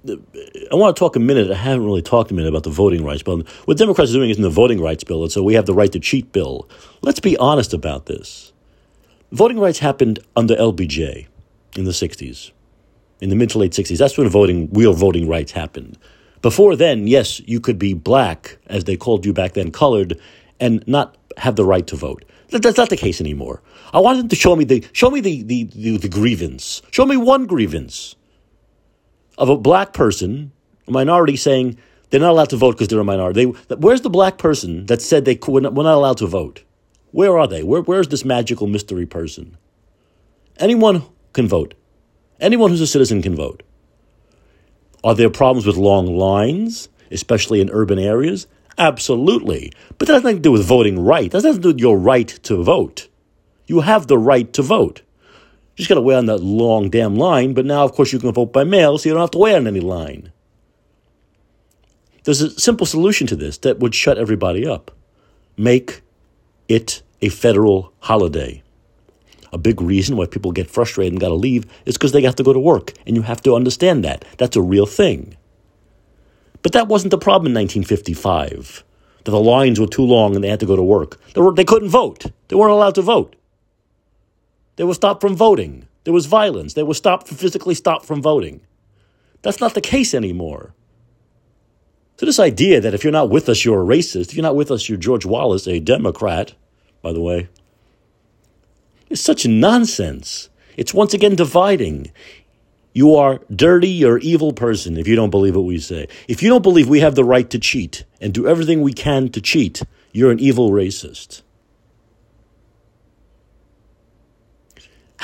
I 0.07 0.75
want 0.75 0.97
to 0.97 0.99
talk 0.99 1.15
a 1.15 1.21
minute. 1.21 1.51
I 1.51 1.57
haven't 1.57 1.85
really 1.85 2.01
talked 2.01 2.31
a 2.31 2.35
minute 2.35 2.49
about 2.49 2.63
the 2.63 2.71
voting 2.71 3.05
rights 3.05 3.23
bill. 3.23 3.43
What 3.67 3.77
Democrats 3.77 4.11
are 4.11 4.15
doing 4.15 4.31
is 4.31 4.39
in 4.39 4.43
the 4.43 4.49
voting 4.49 4.81
rights 4.81 5.05
bill, 5.05 5.23
and 5.23 5.31
so 5.31 5.43
we 5.43 5.55
have 5.55 5.67
the 5.67 5.75
right 5.75 5.93
to 5.93 6.01
cheat 6.01 6.33
bill. 6.33 6.67
Let's 7.03 7.21
be 7.21 7.37
honest 7.37 7.75
about 7.75 8.07
this. 8.07 8.53
Voting 9.31 9.59
rights 9.61 9.81
happened 9.81 10.21
under 10.35 10.57
LBJ 10.57 11.27
in 11.77 11.85
the 11.85 11.91
60s, 11.91 12.51
in 13.21 13.29
the 13.29 13.37
mid 13.37 13.51
to 13.51 13.59
late 13.59 13.73
60s. 13.73 13.99
That's 13.99 14.17
when 14.17 14.29
voting, 14.29 14.71
real 14.73 14.95
voting 14.95 15.29
rights 15.29 15.53
happened. 15.53 15.99
Before 16.41 16.77
then, 16.77 17.07
yes, 17.07 17.41
you 17.41 17.61
could 17.61 17.79
be 17.79 17.93
black, 17.93 18.57
as 18.67 18.85
they 18.85 18.97
called 18.97 19.27
you 19.27 19.35
back 19.35 19.53
then, 19.53 19.71
colored, 19.71 20.19
and 20.61 20.87
not 20.87 21.17
have 21.37 21.57
the 21.57 21.65
right 21.65 21.87
to 21.89 21.97
vote. 21.97 22.25
That's 22.49 22.79
not 22.79 22.89
the 22.91 22.97
case 22.97 23.21
anymore. 23.21 23.61
I 23.95 24.01
want 24.01 24.19
them 24.19 24.29
to 24.29 24.37
show 24.37 24.57
me 24.57 24.65
the 24.65 24.85
show 24.93 25.09
me 25.09 25.21
the, 25.21 25.43
the, 25.45 25.65
the, 25.65 25.97
the 25.99 26.09
grievance. 26.09 26.83
Show 26.91 27.07
me 27.07 27.17
one 27.17 27.47
grievance 27.47 28.17
of 29.39 29.49
a 29.49 29.57
black 29.57 29.93
person, 29.93 30.51
a 30.89 30.91
minority, 30.91 31.37
saying 31.37 31.79
they're 32.11 32.19
not 32.19 32.33
allowed 32.33 32.51
to 32.51 32.57
vote 32.57 32.73
because 32.73 32.89
they're 32.89 32.99
a 32.99 33.05
minority. 33.05 33.45
They, 33.69 33.77
where's 33.77 34.01
the 34.01 34.11
black 34.11 34.37
person 34.37 34.87
that 34.87 35.01
said 35.01 35.25
they 35.25 35.39
were 35.47 35.61
not, 35.61 35.75
not 35.75 35.95
allowed 35.95 36.19
to 36.19 36.27
vote? 36.27 36.65
Where 37.13 37.39
are 37.39 37.47
they? 37.47 37.63
Where, 37.63 37.83
where's 37.83 38.09
this 38.09 38.25
magical 38.25 38.67
mystery 38.67 39.07
person? 39.07 39.57
Anyone 40.59 41.05
can 41.33 41.47
vote. 41.47 41.75
Anyone 42.41 42.71
who's 42.71 42.81
a 42.81 42.89
citizen 42.89 43.23
can 43.23 43.37
vote. 43.37 43.63
Are 45.05 45.15
there 45.15 45.31
problems 45.31 45.67
with 45.67 45.77
long 45.77 46.17
lines, 46.17 46.89
especially 47.13 47.61
in 47.61 47.71
urban 47.71 48.01
areas? 48.01 48.49
Absolutely. 48.77 49.71
But 49.99 50.09
that 50.09 50.15
has 50.15 50.25
nothing 50.25 50.39
to 50.39 50.43
do 50.43 50.53
with 50.53 50.67
voting 50.67 50.99
right. 50.99 51.31
That 51.31 51.39
has 51.39 51.45
nothing 51.45 51.63
to 51.63 51.69
do 51.69 51.69
with 51.69 51.81
your 51.81 51.97
right 51.97 52.29
to 52.43 52.61
vote. 52.65 53.09
You 53.67 53.81
have 53.81 54.07
the 54.07 54.19
right 54.19 54.53
to 54.53 54.63
vote. 54.63 55.03
You 55.75 55.79
just 55.79 55.89
got 55.89 55.97
to 55.97 56.01
wait 56.01 56.17
on 56.17 56.27
that 56.27 56.39
long 56.39 56.91
damn 56.91 57.17
line, 57.17 57.53
but 57.55 57.67
now, 57.67 57.85
of 57.85 57.93
course, 57.93 58.13
you 58.13 58.19
can 58.19 58.33
vote 58.33 58.53
by 58.53 58.65
mail, 58.65 58.97
so 58.97 59.09
you 59.09 59.15
don't 59.15 59.23
have 59.23 59.31
to 59.33 59.39
wait 59.39 59.57
on 59.57 59.67
any 59.67 59.81
line. 59.81 60.31
There's 62.25 62.41
a 62.41 62.59
simple 62.59 62.87
solution 62.87 63.27
to 63.27 63.37
this 63.37 63.59
that 63.59 63.81
would 63.81 63.95
shut 63.95 64.19
everybody 64.19 64.67
up. 64.67 64.91
Make 65.57 66.03
it 66.69 67.03
a 67.21 67.29
federal 67.29 67.93
holiday. 68.01 68.63
A 69.53 69.59
big 69.59 69.81
reason 69.81 70.17
why 70.17 70.27
people 70.27 70.53
get 70.53 70.71
frustrated 70.71 71.13
and 71.13 71.21
got 71.21 71.29
to 71.29 71.35
leave 71.35 71.65
is 71.87 71.97
because 71.97 72.13
they 72.13 72.23
have 72.23 72.37
to 72.37 72.43
go 72.43 72.53
to 72.53 72.59
work, 72.59 72.93
and 73.07 73.17
you 73.17 73.23
have 73.23 73.43
to 73.43 73.55
understand 73.55 74.05
that. 74.05 74.25
That's 74.39 74.57
a 74.57 74.63
real 74.63 74.87
thing. 74.87 75.37
But 76.63 76.73
that 76.73 76.89
wasn't 76.89 77.11
the 77.11 77.19
problem 77.19 77.53
in 77.53 77.63
1955, 77.63 78.85
that 79.25 79.31
the 79.31 79.39
lines 79.39 79.79
were 79.79 79.87
too 79.87 80.03
long 80.03 80.35
and 80.35 80.43
they 80.43 80.49
had 80.49 80.61
to 80.61 80.67
go 80.67 80.77
to 80.77 80.83
work. 80.83 81.21
They, 81.35 81.41
were, 81.41 81.53
they 81.53 81.65
couldn't 81.65 81.91
vote, 81.91 82.27
they 82.49 82.57
weren't 82.57 82.73
allowed 82.73 82.95
to 82.95 83.03
vote. 83.03 83.37
They 84.77 84.85
were 84.85 84.95
stopped 84.95 85.21
from 85.21 85.37
voting. 85.37 85.89
There 86.05 86.15
was 86.15 86.27
violence. 86.27 86.75
They 86.75 86.83
were 86.83 86.95
stopped, 86.95 87.29
physically 87.29 87.75
stopped 87.75 88.05
from 88.05 88.21
voting. 88.21 88.61
That's 89.43 89.61
not 89.61 89.75
the 89.75 89.81
case 89.81 90.15
anymore. 90.15 90.75
So, 92.17 92.27
this 92.27 92.39
idea 92.39 92.81
that 92.81 92.95
if 92.95 93.03
you're 93.03 93.13
not 93.13 93.31
with 93.31 93.49
us, 93.49 93.65
you're 93.65 93.83
a 93.83 93.85
racist, 93.85 94.29
if 94.29 94.35
you're 94.35 94.43
not 94.43 94.57
with 94.57 94.71
us, 94.71 94.89
you're 94.89 94.99
George 94.99 95.27
Wallace, 95.27 95.67
a 95.67 95.81
Democrat, 95.81 96.55
by 97.03 97.13
the 97.13 97.21
way, 97.21 97.49
is 99.11 99.21
such 99.21 99.47
nonsense. 99.47 100.49
It's 100.77 100.95
once 100.95 101.13
again 101.13 101.35
dividing. 101.35 102.13
You 102.93 103.17
are 103.17 103.41
dirty 103.55 104.05
or 104.05 104.19
evil 104.19 104.53
person 104.53 104.97
if 104.97 105.09
you 105.09 105.17
don't 105.17 105.31
believe 105.31 105.57
what 105.57 105.65
we 105.65 105.79
say. 105.79 106.09
If 106.29 106.43
you 106.43 106.49
don't 106.49 106.63
believe 106.63 106.89
we 106.89 107.01
have 107.01 107.17
the 107.17 107.25
right 107.25 107.49
to 107.51 107.59
cheat 107.59 108.05
and 108.21 108.33
do 108.33 108.47
everything 108.47 108.81
we 108.81 108.93
can 108.93 109.29
to 109.31 109.41
cheat, 109.41 109.83
you're 110.13 110.31
an 110.31 110.39
evil 110.39 110.71
racist. 110.71 111.43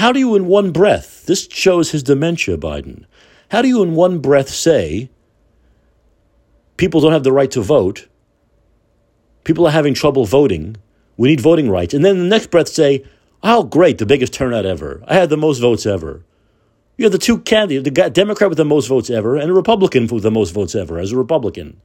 How 0.00 0.12
do 0.12 0.19
you, 0.19 0.35
in 0.35 0.47
one 0.47 0.71
breath, 0.71 1.26
this 1.26 1.47
shows 1.50 1.90
his 1.90 2.02
dementia, 2.02 2.57
Biden, 2.57 3.04
how 3.50 3.61
do 3.61 3.69
you, 3.69 3.83
in 3.83 3.95
one 3.95 4.21
breath, 4.21 4.49
say 4.49 5.11
people 6.78 7.02
don't 7.02 7.12
have 7.12 7.23
the 7.23 7.35
right 7.35 7.50
to 7.50 7.61
vote, 7.61 8.09
people 9.45 9.66
are 9.66 9.73
having 9.73 9.92
trouble 9.92 10.25
voting, 10.25 10.78
we 11.19 11.28
need 11.28 11.42
voting 11.42 11.69
rights, 11.69 11.92
and 11.92 12.02
then 12.02 12.19
the 12.19 12.25
next 12.25 12.50
breath 12.50 12.69
say, 12.69 13.04
oh, 13.42 13.62
great, 13.62 13.99
the 13.99 14.07
biggest 14.07 14.33
turnout 14.33 14.64
ever, 14.64 15.02
I 15.07 15.16
had 15.16 15.28
the 15.28 15.37
most 15.37 15.59
votes 15.59 15.85
ever. 15.85 16.25
You 16.97 17.04
have 17.04 17.12
the 17.12 17.19
two 17.19 17.38
candidates, 17.38 17.85
the 17.85 18.09
Democrat 18.09 18.49
with 18.49 18.57
the 18.57 18.64
most 18.64 18.87
votes 18.87 19.11
ever, 19.11 19.37
and 19.37 19.50
a 19.50 19.52
Republican 19.52 20.07
with 20.07 20.23
the 20.23 20.30
most 20.30 20.54
votes 20.54 20.75
ever 20.75 20.99
as 20.99 21.12
a 21.12 21.19
Republican. 21.19 21.78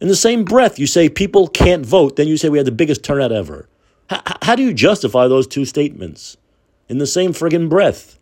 In 0.00 0.06
the 0.06 0.14
same 0.14 0.44
breath, 0.44 0.78
you 0.78 0.86
say 0.86 1.08
people 1.08 1.48
can't 1.48 1.84
vote, 1.84 2.14
then 2.14 2.28
you 2.28 2.36
say 2.36 2.48
we 2.48 2.58
had 2.58 2.68
the 2.68 2.70
biggest 2.70 3.02
turnout 3.02 3.32
ever. 3.32 3.68
How, 4.08 4.22
how 4.42 4.54
do 4.56 4.62
you 4.62 4.72
justify 4.72 5.28
those 5.28 5.46
two 5.46 5.64
statements 5.64 6.36
in 6.88 6.98
the 6.98 7.06
same 7.06 7.32
friggin' 7.32 7.68
breath? 7.68 8.18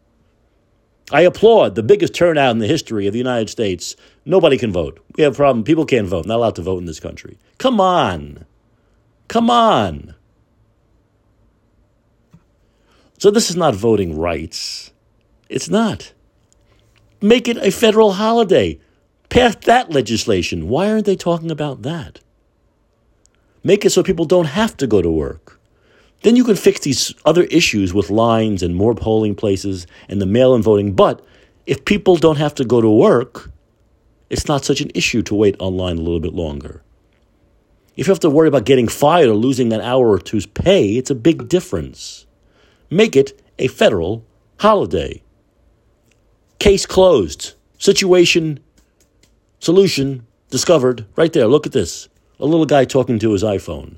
I 1.13 1.21
applaud 1.21 1.77
the 1.77 1.85
biggest 1.85 2.15
turnout 2.15 2.51
in 2.51 2.59
the 2.59 2.67
history 2.67 3.07
of 3.07 3.13
the 3.13 3.19
United 3.19 3.49
States. 3.49 3.95
Nobody 4.25 4.59
can 4.59 4.73
vote. 4.73 4.99
We 5.17 5.23
have 5.23 5.35
a 5.35 5.37
problem. 5.37 5.65
People 5.65 5.87
can't 5.87 6.09
vote. 6.09 6.27
Not 6.27 6.39
allowed 6.39 6.57
to 6.57 6.63
vote 6.63 6.79
in 6.79 6.87
this 6.87 6.99
country. 6.99 7.39
Come 7.59 7.81
on. 7.81 8.45
Come 9.29 9.49
on. 9.49 10.15
So 13.19 13.31
this 13.31 13.51
is 13.51 13.57
not 13.57 13.75
voting 13.75 14.19
rights. 14.19 14.93
It's 15.49 15.71
not. 15.71 16.13
Make 17.21 17.47
it 17.47 17.57
a 17.59 17.71
federal 17.71 18.15
holiday. 18.15 18.81
Pass 19.29 19.57
that 19.65 19.91
legislation. 19.91 20.69
Why 20.69 20.91
aren't 20.91 21.07
they 21.07 21.17
talking 21.17 21.51
about 21.51 21.83
that? 21.83 22.21
Make 23.63 23.85
it 23.85 23.91
so 23.91 24.03
people 24.03 24.27
don't 24.27 24.47
have 24.47 24.77
to 24.79 24.87
go 24.87 25.01
to 25.01 25.11
work. 25.11 25.56
Then 26.23 26.37
you 26.37 26.45
can 26.45 26.57
fix 26.57 26.81
these 26.81 27.15
other 27.25 27.45
issues 27.45 27.95
with 27.95 28.11
lines 28.11 28.63
and 28.63 28.75
more 28.75 28.95
polling 28.95 29.35
places 29.35 29.87
and 30.09 30.21
the 30.21 30.27
mail 30.27 30.55
in 30.55 30.63
voting. 30.63 30.93
But 30.95 31.25
if 31.67 31.85
people 31.85 32.17
don't 32.17 32.39
have 32.39 32.55
to 32.57 32.65
go 32.65 32.81
to 32.81 32.89
work, 32.89 33.51
it's 34.31 34.49
not 34.49 34.65
such 34.65 34.81
an 34.81 34.91
issue 34.95 35.23
to 35.23 35.35
wait 35.35 35.57
online 35.59 35.99
a 35.99 36.03
little 36.03 36.21
bit 36.21 36.35
longer. 36.35 36.83
If 37.97 38.07
you 38.07 38.13
have 38.13 38.21
to 38.21 38.31
worry 38.31 38.49
about 38.49 38.65
getting 38.67 38.89
fired 38.89 39.29
or 39.29 39.35
losing 39.35 39.73
an 39.73 39.81
hour 39.81 40.11
or 40.11 40.19
two's 40.19 40.47
pay, 40.47 40.97
it's 40.97 41.11
a 41.11 41.15
big 41.15 41.49
difference. 41.49 42.27
Make 42.91 43.17
it 43.17 43.41
a 43.59 43.69
federal 43.69 44.25
holiday. 44.59 45.23
Case 46.59 46.87
closed. 46.87 47.55
Situation, 47.79 48.61
solution 49.61 50.27
discovered. 50.51 51.07
Right 51.17 51.33
there. 51.33 51.47
Look 51.47 51.67
at 51.67 51.73
this. 51.73 52.09
A 52.39 52.47
little 52.47 52.67
guy 52.67 52.85
talking 52.85 53.19
to 53.19 53.33
his 53.33 53.43
iPhone. 53.43 53.97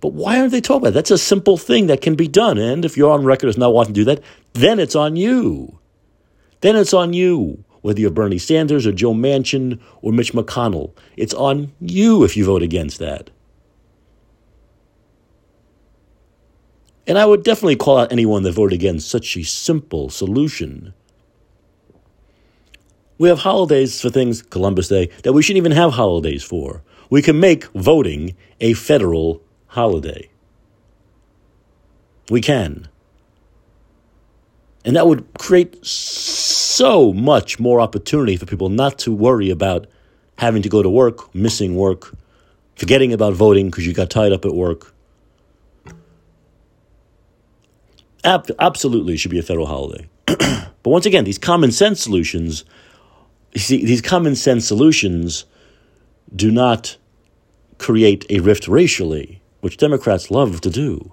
But 0.00 0.12
why 0.12 0.38
aren't 0.38 0.52
they 0.52 0.60
talking 0.60 0.82
about 0.82 0.88
it? 0.90 0.94
That's 0.94 1.10
a 1.10 1.18
simple 1.18 1.56
thing 1.56 1.88
that 1.88 2.00
can 2.00 2.14
be 2.14 2.28
done. 2.28 2.58
And 2.58 2.84
if 2.84 2.96
you're 2.96 3.10
on 3.10 3.24
record 3.24 3.48
as 3.48 3.58
not 3.58 3.74
wanting 3.74 3.94
to 3.94 4.00
do 4.00 4.04
that, 4.04 4.22
then 4.52 4.78
it's 4.78 4.94
on 4.94 5.16
you. 5.16 5.78
Then 6.60 6.76
it's 6.76 6.94
on 6.94 7.12
you. 7.12 7.64
Whether 7.80 8.00
you're 8.00 8.10
Bernie 8.10 8.38
Sanders 8.38 8.86
or 8.86 8.92
Joe 8.92 9.14
Manchin 9.14 9.80
or 10.02 10.12
Mitch 10.12 10.32
McConnell, 10.32 10.92
it's 11.16 11.34
on 11.34 11.72
you 11.80 12.24
if 12.24 12.36
you 12.36 12.44
vote 12.44 12.62
against 12.62 12.98
that. 12.98 13.30
And 17.06 17.16
I 17.16 17.24
would 17.24 17.42
definitely 17.42 17.76
call 17.76 17.98
out 17.98 18.12
anyone 18.12 18.42
that 18.42 18.52
voted 18.52 18.74
against 18.74 19.08
such 19.08 19.36
a 19.36 19.42
simple 19.42 20.10
solution. 20.10 20.92
We 23.16 23.28
have 23.30 23.38
holidays 23.38 24.00
for 24.00 24.10
things, 24.10 24.42
Columbus 24.42 24.88
Day, 24.88 25.10
that 25.22 25.32
we 25.32 25.42
shouldn't 25.42 25.56
even 25.56 25.72
have 25.72 25.92
holidays 25.92 26.44
for. 26.44 26.82
We 27.10 27.22
can 27.22 27.40
make 27.40 27.64
voting 27.72 28.36
a 28.60 28.74
federal 28.74 29.42
holiday. 29.68 30.28
We 32.30 32.40
can. 32.40 32.88
And 34.84 34.96
that 34.96 35.06
would 35.06 35.26
create 35.38 35.84
so 35.84 37.12
much 37.12 37.58
more 37.58 37.80
opportunity 37.80 38.36
for 38.36 38.46
people 38.46 38.68
not 38.68 38.98
to 39.00 39.14
worry 39.14 39.50
about 39.50 39.86
having 40.38 40.62
to 40.62 40.68
go 40.68 40.82
to 40.82 40.88
work, 40.88 41.34
missing 41.34 41.74
work, 41.76 42.14
forgetting 42.76 43.12
about 43.12 43.34
voting 43.34 43.66
because 43.66 43.86
you 43.86 43.92
got 43.92 44.10
tied 44.10 44.32
up 44.32 44.44
at 44.44 44.54
work. 44.54 44.94
Ab- 48.24 48.50
absolutely 48.58 49.16
should 49.16 49.30
be 49.30 49.38
a 49.38 49.42
federal 49.42 49.66
holiday. 49.66 50.08
but 50.26 50.68
once 50.84 51.06
again, 51.06 51.24
these 51.24 51.38
common 51.38 51.72
sense 51.72 52.02
solutions, 52.02 52.64
see, 53.56 53.84
these 53.84 54.00
common 54.00 54.34
sense 54.34 54.66
solutions 54.66 55.44
do 56.34 56.50
not 56.50 56.96
create 57.78 58.26
a 58.30 58.40
rift 58.40 58.68
racially, 58.68 59.40
which 59.60 59.76
Democrats 59.76 60.30
love 60.30 60.60
to 60.62 60.70
do. 60.70 61.12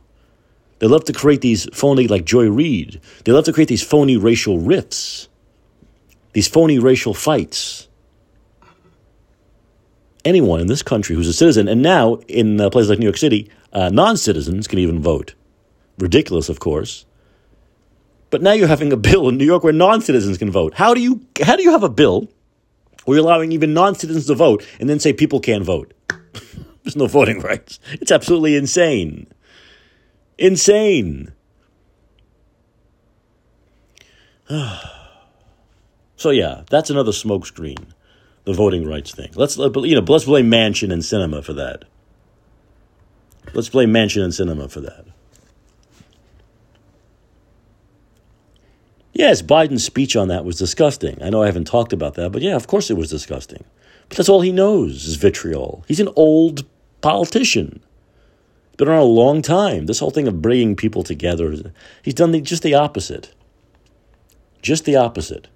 They 0.80 0.88
love 0.88 1.06
to 1.06 1.14
create 1.14 1.42
these 1.42 1.68
phony, 1.74 2.08
like 2.08 2.25
Joy 2.25 2.50
Reid, 2.50 3.00
they 3.24 3.32
love 3.32 3.46
to 3.46 3.54
create 3.54 3.70
these 3.70 3.84
phony 3.84 4.18
racial 4.18 4.60
rifts, 4.60 5.30
these 6.34 6.48
phony 6.48 6.80
racial 6.80 7.14
fights. 7.14 7.88
Anyone 10.25 10.60
in 10.60 10.68
this 10.68 10.82
country 10.82 11.16
who's 11.16 11.28
a 11.28 11.34
citizen, 11.34 11.68
and 11.68 11.82
now 11.82 12.16
in 12.28 12.60
uh, 12.60 12.70
places 12.70 12.90
like 12.90 13.00
New 13.00 13.06
York 13.06 13.18
City, 13.18 13.50
uh, 13.72 13.90
non 13.90 14.18
citizens 14.18 14.68
can 14.68 14.80
even 14.80 15.02
vote. 15.02 15.36
Ridiculous, 16.00 16.50
of 16.50 16.60
course. 16.60 17.06
But 18.32 18.42
now 18.42 18.52
you're 18.52 18.68
having 18.68 18.92
a 18.92 18.98
bill 18.98 19.30
in 19.30 19.38
New 19.38 19.46
York 19.46 19.64
where 19.64 19.72
non 19.72 20.02
citizens 20.02 20.38
can 20.38 20.52
vote. 20.52 20.74
How 20.74 20.94
do 20.94 21.02
you 21.02 21.22
how 21.44 21.56
do 21.56 21.64
you 21.64 21.72
have 21.72 21.84
a 21.84 21.90
bill 21.90 22.28
where 23.06 23.18
you're 23.18 23.25
allowing 23.25 23.52
even 23.52 23.74
non 23.74 23.96
citizens 23.96 24.25
to 24.25 24.36
vote 24.36 24.66
and 24.80 24.90
then 24.90 25.00
say 25.00 25.14
people 25.14 25.40
can't 25.40 25.64
vote? 25.64 25.94
There's 26.86 26.96
no 26.96 27.08
voting 27.08 27.39
rights. 27.39 27.80
It's 27.94 28.12
absolutely 28.12 28.56
insane. 28.56 29.25
Insane. 30.38 31.34
so 36.15 36.30
yeah, 36.30 36.62
that's 36.70 36.92
another 36.92 37.12
smokescreen, 37.12 37.88
the 38.44 38.54
voting 38.54 38.88
rights 38.88 39.12
thing. 39.12 39.32
Let's 39.34 39.60
uh, 39.60 39.72
you 39.82 40.00
know, 40.00 40.06
let's 40.08 40.25
blame 40.25 40.51
Manchin 40.51 40.94
and 40.94 41.01
Sinema 41.01 41.44
for 41.44 41.54
that. 41.54 41.86
Let's 43.54 43.70
blame 43.70 43.92
Manchin 43.92 44.24
and 44.24 44.32
Sinema 44.32 44.70
for 44.70 44.82
that. 44.82 45.06
Yes, 49.12 49.42
Biden's 49.42 49.84
speech 49.84 50.15
on 50.15 50.27
that 50.27 50.46
was 50.46 50.60
disgusting. 50.60 51.20
I 51.24 51.32
know 51.32 51.42
I 51.42 51.48
haven't 51.48 51.65
talked 51.65 51.94
about 51.94 52.13
that, 52.13 52.32
but 52.32 52.44
yeah, 52.44 52.56
of 52.56 52.68
course 52.68 52.92
it 52.92 52.98
was 52.98 53.10
disgusting. 53.10 53.63
But 54.08 54.18
that's 54.18 54.30
all 54.30 54.42
he 54.42 54.51
knows 54.51 55.08
is 55.08 55.15
vitriol. 55.15 55.84
He's 55.88 56.00
an 56.00 56.10
old 56.15 56.65
politician 57.06 57.84
been 58.78 58.88
around 58.88 59.02
a 59.02 59.04
long 59.04 59.44
time. 59.44 59.86
This 59.86 60.00
whole 60.00 60.10
thing 60.10 60.28
of 60.28 60.42
bringing 60.42 60.76
people 60.76 61.04
together, 61.04 61.72
he's 62.02 62.16
done 62.16 62.32
the, 62.32 62.42
just 62.42 62.64
the 62.64 62.74
opposite. 62.74 63.32
Just 64.64 64.86
the 64.86 64.96
opposite. 64.96 65.48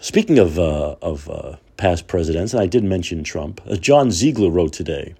Speaking 0.00 0.38
of 0.38 0.60
uh, 0.60 0.94
of 1.02 1.28
uh, 1.28 1.56
past 1.76 2.06
presidents, 2.06 2.52
and 2.52 2.62
I 2.62 2.66
did 2.66 2.84
mention 2.84 3.24
Trump, 3.24 3.60
as 3.66 3.80
John 3.80 4.12
Ziegler 4.12 4.48
wrote 4.48 4.72
today, 4.72 5.16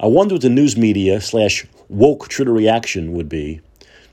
I 0.00 0.06
wonder 0.06 0.36
what 0.36 0.42
the 0.42 0.48
news 0.48 0.78
media 0.78 1.20
slash 1.20 1.66
woke 1.90 2.30
Twitter 2.30 2.54
reaction 2.54 3.12
would 3.12 3.28
be 3.28 3.60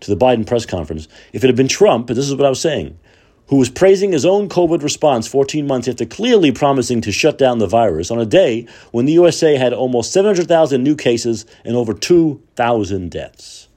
to 0.02 0.14
the 0.14 0.18
Biden 0.18 0.46
press 0.46 0.66
conference 0.66 1.08
if 1.32 1.46
it 1.46 1.48
had 1.48 1.56
been 1.56 1.70
Trump. 1.70 2.08
This 2.08 2.28
is 2.28 2.36
what 2.36 2.46
I 2.46 2.50
was 2.50 2.60
saying 2.60 3.00
who 3.48 3.56
was 3.56 3.70
praising 3.70 4.12
his 4.12 4.26
own 4.26 4.50
COVID 4.50 4.84
response 4.84 5.28
14 5.28 5.66
months 5.66 5.88
after 5.88 6.06
clearly 6.06 6.52
promising 6.52 7.02
to 7.02 7.12
shut 7.12 7.38
down 7.38 7.60
the 7.60 7.68
virus 7.68 8.12
on 8.12 8.20
a 8.20 8.26
day 8.26 8.68
when 8.92 9.06
the 9.06 9.14
USA 9.14 9.56
had 9.56 9.74
almost 9.74 10.12
700,000 10.12 10.84
new 10.84 10.96
cases 10.96 11.46
and 11.64 11.76
over 11.76 11.94
2,000 11.94 13.10
deaths. 13.10 13.68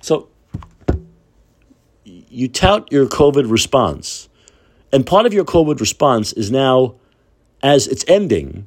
So, 0.00 0.28
you 2.04 2.48
tout 2.48 2.90
your 2.90 3.06
COVID 3.06 3.50
response, 3.50 4.28
and 4.92 5.06
part 5.06 5.26
of 5.26 5.32
your 5.32 5.44
COVID 5.44 5.80
response 5.80 6.32
is 6.32 6.50
now, 6.50 6.96
as 7.62 7.86
it's 7.86 8.04
ending, 8.08 8.66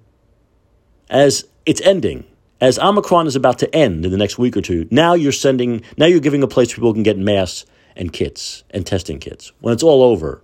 as 1.09 1.45
it's 1.65 1.81
ending, 1.81 2.23
as 2.61 2.79
Omicron 2.79 3.27
is 3.27 3.35
about 3.35 3.59
to 3.59 3.75
end 3.75 4.05
in 4.05 4.11
the 4.11 4.17
next 4.17 4.39
week 4.39 4.55
or 4.55 4.61
two, 4.61 4.87
now 4.89 5.13
you're 5.13 5.33
sending, 5.33 5.83
now 5.97 6.05
you're 6.05 6.21
giving 6.21 6.41
a 6.41 6.47
place 6.47 6.73
people 6.73 6.93
can 6.93 7.03
get 7.03 7.17
masks 7.17 7.65
and 7.95 8.11
kits 8.11 8.63
and 8.71 8.85
testing 8.85 9.19
kits 9.19 9.51
when 9.59 9.73
it's 9.73 9.83
all 9.83 10.03
over, 10.03 10.41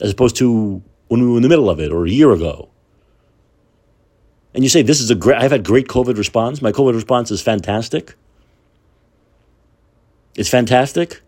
as 0.00 0.10
opposed 0.10 0.36
to 0.36 0.82
when 1.08 1.20
we 1.22 1.28
were 1.28 1.36
in 1.36 1.42
the 1.42 1.48
middle 1.48 1.70
of 1.70 1.80
it 1.80 1.92
or 1.92 2.06
a 2.06 2.10
year 2.10 2.32
ago. 2.32 2.68
And 4.54 4.64
you 4.64 4.70
say, 4.70 4.82
This 4.82 5.00
is 5.00 5.10
a 5.10 5.14
great, 5.14 5.38
I've 5.40 5.50
had 5.50 5.64
great 5.64 5.86
COVID 5.88 6.16
response. 6.16 6.62
My 6.62 6.72
COVID 6.72 6.94
response 6.94 7.30
is 7.30 7.42
fantastic. 7.42 8.14
It's 10.34 10.48
fantastic. 10.48 11.22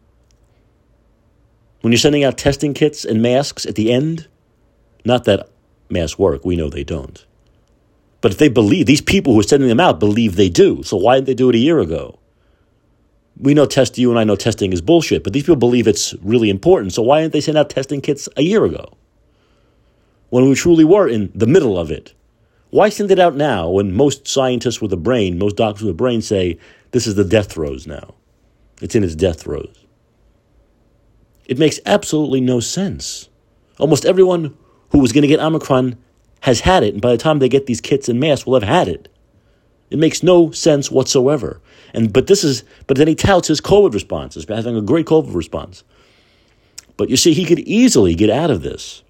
When 1.81 1.93
you're 1.93 1.99
sending 1.99 2.25
out 2.25 2.37
testing 2.37 2.75
kits 2.75 3.05
and 3.05 3.23
masks 3.23 3.65
at 3.65 3.75
the 3.75 3.93
end, 3.93 4.29
not 5.05 5.25
that 5.25 5.49
masks 5.89 6.19
work, 6.19 6.45
we 6.45 6.57
know 6.57 6.69
they 6.69 6.85
don't. 6.85 7.25
But 8.21 8.33
if 8.33 8.39
they 8.39 8.49
believe, 8.49 8.87
these 8.87 9.01
people 9.01 9.33
who 9.33 9.41
are 9.41 9.45
sending 9.45 9.69
them 9.69 9.81
out 9.81 10.01
believe 10.01 10.37
they 10.37 10.49
do. 10.49 10.83
So 10.83 10.97
why 10.97 11.17
didn't 11.17 11.27
they 11.27 11.35
do 11.35 11.49
it 11.51 11.55
a 11.55 11.59
year 11.59 11.79
ago? 11.79 12.19
We 13.41 13.55
know 13.55 13.67
test 13.67 13.99
you 13.99 14.11
and 14.11 14.19
I 14.19 14.25
know 14.25 14.37
testing 14.37 14.73
is 14.73 14.81
bullshit, 14.81 15.25
but 15.25 15.33
these 15.33 15.45
people 15.45 15.57
believe 15.57 15.87
it's 15.87 16.15
really 16.23 16.51
important. 16.51 16.93
So 16.93 17.03
why 17.03 17.21
didn't 17.21 17.33
they 17.33 17.41
send 17.41 17.59
out 17.59 17.71
testing 17.71 18.01
kits 18.01 18.29
a 18.37 18.43
year 18.43 18.65
ago? 18.65 18.97
When 20.31 20.49
we 20.49 20.55
truly 20.55 20.85
were 20.85 21.09
in 21.09 21.31
the 21.35 21.47
middle 21.47 21.79
of 21.79 21.91
it. 21.91 22.15
Why 22.71 22.91
send 22.91 23.11
it 23.11 23.19
out 23.19 23.35
now 23.35 23.71
when 23.71 23.95
most 23.95 24.29
scientists 24.29 24.83
with 24.83 24.93
a 24.93 24.97
brain, 24.97 25.39
most 25.39 25.57
doctors 25.57 25.83
with 25.83 25.93
a 25.93 25.97
brain 25.97 26.21
say 26.21 26.59
this 26.91 27.07
is 27.07 27.15
the 27.15 27.25
death 27.25 27.51
throes 27.53 27.87
now? 27.87 28.15
It's 28.83 28.95
in 28.95 29.05
its 29.05 29.15
death 29.15 29.41
throes. 29.41 29.87
It 31.47 31.59
makes 31.59 31.81
absolutely 31.87 32.43
no 32.43 32.61
sense. 32.61 33.31
Almost 33.79 34.05
everyone 34.05 34.55
who 34.91 34.99
was 34.99 35.13
going 35.13 35.23
to 35.23 35.29
get 35.29 35.41
Omicron 35.41 35.97
has 36.41 36.61
had 36.61 36.83
it, 36.83 36.93
and 36.93 37.01
by 37.01 37.11
the 37.11 37.19
time 37.19 37.39
they 37.39 37.49
get 37.49 37.67
these 37.67 37.81
kits 37.81 38.09
and 38.09 38.21
masks, 38.21 38.47
will 38.47 38.61
have 38.61 38.69
had 38.69 38.89
it. 38.89 39.09
It 39.91 39.99
makes 39.99 40.23
no 40.23 40.51
sense 40.51 40.91
whatsoever. 40.91 41.63
And 41.95 42.13
but 42.13 42.27
this 42.27 42.45
is 42.45 42.65
but 42.87 42.97
then 42.97 43.09
he 43.09 43.15
touts 43.15 43.49
his 43.49 43.61
COVID 43.61 43.95
response 43.95 44.37
as 44.37 44.47
having 44.49 44.77
a 44.77 44.83
great 44.83 45.07
COVID 45.07 45.35
response. 45.35 45.85
But 46.97 47.11
you 47.11 47.17
see, 47.17 47.33
he 47.33 47.45
could 47.45 47.61
easily 47.61 48.15
get 48.15 48.31
out 48.31 48.51
of 48.51 48.63
this. 48.63 49.03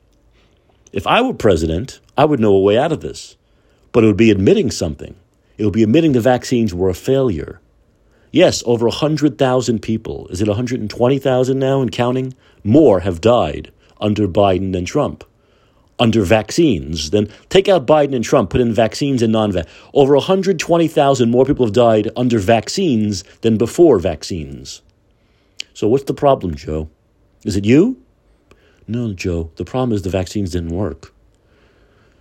If 0.92 1.06
I 1.06 1.20
were 1.20 1.34
president, 1.34 2.00
I 2.16 2.24
would 2.24 2.40
know 2.40 2.54
a 2.54 2.60
way 2.60 2.76
out 2.76 2.92
of 2.92 3.00
this. 3.00 3.36
But 3.92 4.04
it 4.04 4.06
would 4.06 4.16
be 4.16 4.30
admitting 4.30 4.70
something. 4.70 5.16
It 5.56 5.64
would 5.64 5.72
be 5.72 5.82
admitting 5.82 6.12
the 6.12 6.20
vaccines 6.20 6.74
were 6.74 6.90
a 6.90 6.94
failure. 6.94 7.60
Yes, 8.30 8.62
over 8.66 8.86
100,000 8.86 9.80
people, 9.80 10.28
is 10.28 10.42
it 10.42 10.48
120,000 10.48 11.58
now 11.58 11.80
and 11.80 11.90
counting? 11.90 12.34
More 12.62 13.00
have 13.00 13.22
died 13.22 13.72
under 14.00 14.28
Biden 14.28 14.72
than 14.72 14.84
Trump 14.84 15.24
under 15.98 16.22
vaccines. 16.22 17.10
Then 17.10 17.28
take 17.48 17.68
out 17.68 17.86
Biden 17.86 18.14
and 18.14 18.24
Trump, 18.24 18.50
put 18.50 18.60
in 18.60 18.72
vaccines 18.72 19.22
and 19.22 19.32
non 19.32 19.52
vaccines. 19.52 19.74
Over 19.94 20.14
120,000 20.14 21.30
more 21.30 21.44
people 21.44 21.66
have 21.66 21.74
died 21.74 22.10
under 22.16 22.38
vaccines 22.38 23.24
than 23.40 23.56
before 23.56 23.98
vaccines. 23.98 24.82
So 25.74 25.88
what's 25.88 26.04
the 26.04 26.14
problem, 26.14 26.54
Joe? 26.54 26.88
Is 27.44 27.56
it 27.56 27.64
you? 27.64 28.00
No, 28.86 29.12
Joe. 29.12 29.50
The 29.56 29.64
problem 29.64 29.92
is 29.92 30.02
the 30.02 30.10
vaccines 30.10 30.52
didn't 30.52 30.70
work. 30.70 31.12